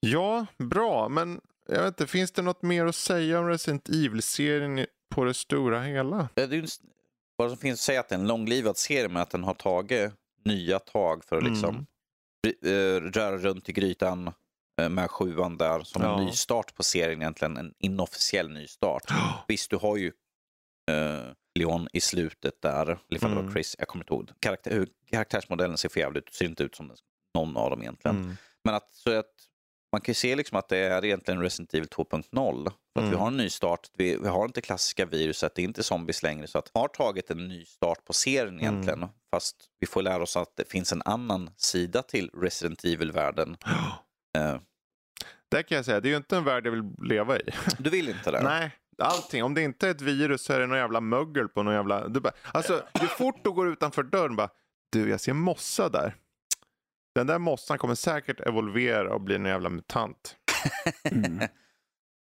[0.00, 1.08] Ja, bra.
[1.08, 5.34] Men jag vet inte, finns det något mer att säga om Resident Evil-serien på det
[5.34, 6.28] stora hela?
[6.34, 6.66] Det är en
[7.42, 9.54] vad som finns att säga att det är en långlivad serie men att den har
[9.54, 10.12] tagit
[10.44, 11.52] nya tag för att Mm.
[11.52, 11.86] liksom
[12.46, 12.66] ry-
[12.96, 14.30] eh, röra runt i grytan
[14.80, 16.18] eh, med sjuan där som Ja.
[16.18, 17.56] en ny start på serien egentligen.
[17.56, 19.02] En inofficiell ny start.
[19.48, 20.12] Visst, du har ju
[20.90, 23.46] eh, Leon i slutet där, eller ifall det Mm.
[23.46, 24.30] var Chris, jag kommer inte ihåg.
[24.40, 26.92] Karaktär, hur karaktärsmodellen ser för jävligt ut, ser inte ut som
[27.34, 28.16] någon av dem egentligen.
[28.16, 28.36] Mm.
[28.64, 29.26] Men att, så att
[29.92, 32.64] man kan ju se liksom att det är egentligen Resident Evil 2.0.
[32.64, 33.10] För att Mm.
[33.10, 36.22] Vi har en ny start, vi, vi har inte klassiska viruset, det är inte zombies
[36.22, 36.46] längre.
[36.46, 39.06] Så att har tagit en ny start på serien egentligen.
[39.30, 43.56] Fast vi får lära oss att det finns en annan sida till Resident Evil-världen.
[44.38, 44.56] Eh,
[45.48, 47.42] Det kan jag säga, det är ju inte en värld jag vill leva i.
[47.78, 48.42] du vill inte det?
[48.44, 49.44] Nej, allting.
[49.44, 52.08] Om det inte är ett virus så är det någon jävla mögel på någon jävla...
[52.08, 54.48] Du bara, alltså, ju fort du går utanför dörren bara,
[54.92, 56.16] du jag ser mossa där.
[57.14, 60.36] Den där mossan kommer säkert evolvera och bli en jävla mutant.
[61.04, 61.48] Mm.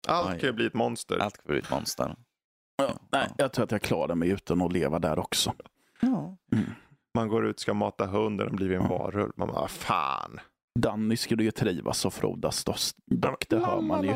[0.07, 1.17] Allt kan ju bli ett monster.
[1.17, 2.15] Allt kan bli ett monster.
[3.11, 5.53] Nej, jag tror att jag klarar mig utan att leva där också.
[6.01, 6.37] Ja.
[7.15, 8.87] Man går ut ska mata hunden och blir en Ja.
[8.97, 9.31] varulv.
[9.37, 10.39] Man bara, fan.
[10.79, 12.65] Danny skulle ju trivas och frodas
[13.05, 14.11] dock, det hör man ju.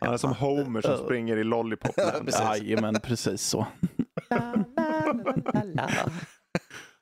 [0.00, 0.96] Han är som Homer som Ja.
[0.96, 1.76] springer i.
[2.24, 2.40] Precis.
[2.40, 3.66] Jajamän, precis så.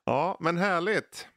[0.05, 1.29] Ja, men härligt.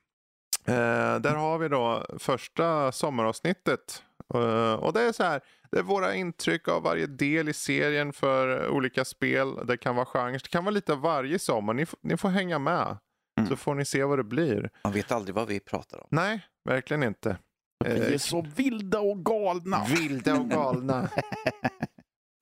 [0.65, 4.03] Eh, där har vi då första sommaravsnittet.
[4.33, 5.41] Eh, och det är så här,
[5.71, 9.55] det är våra intryck av varje del i serien för olika spel.
[9.67, 11.73] Det kan vara genrer, det kan vara lite av varje sommar.
[11.73, 12.97] Ni, ni får hänga med.
[13.39, 13.49] Mm.
[13.49, 14.69] Så får ni se vad det blir.
[14.83, 16.07] Man vet aldrig vad vi pratar om.
[16.09, 17.37] Nej, verkligen inte.
[17.85, 19.85] Vi är så vilda och galna.
[19.89, 21.09] Vilda och galna.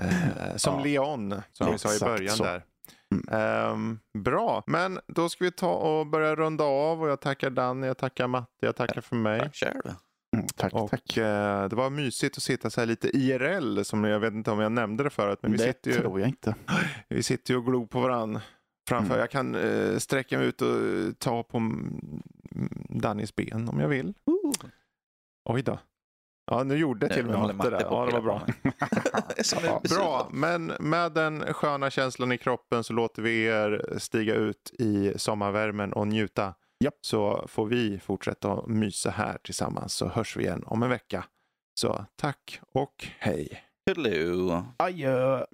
[0.03, 0.83] Eh, som Ja.
[0.83, 2.43] Leon, som vi sa i början så.
[2.43, 2.63] där.
[3.31, 7.87] Ehm, bra, men då ska vi ta och börja runda av och jag tackar Danny,
[7.87, 9.39] jag tackar Matte, jag tackar för mig.
[9.39, 9.93] Tack själv.
[10.35, 11.17] Mm, tack, Och tack.
[11.17, 14.59] eh, det var mysigt att sitta så här lite IRL, som jag vet inte om
[14.59, 16.55] jag nämnde det förut, men vi det sitter, ju, tror jag inte.
[17.09, 18.41] vi sitter ju och glor på varandra
[18.89, 19.13] framför.
[19.13, 19.19] Mm.
[19.19, 20.69] Jag kan eh, sträcka mig ut och
[21.19, 22.01] ta på mm,
[22.89, 24.13] Dannys ben om jag vill.
[25.45, 25.79] Oj då.
[26.51, 28.41] Ja, nu gjorde jag till och med matte på Ja, det var bra.
[28.63, 34.35] Det Ja, Bra, men med den sköna känslan i kroppen så låter vi er stiga
[34.35, 36.53] ut i sommarvärmen och njuta.
[36.83, 36.93] Japp.
[37.01, 41.25] Så får vi fortsätta att mysa här tillsammans så hörs vi igen om en vecka.
[41.79, 43.63] Så tack och hej.
[43.87, 44.65] Toodaloo.
[44.77, 45.45] Adjö.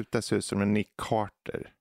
[0.00, 1.72] Leon, sluta se ut som en Nick Carter.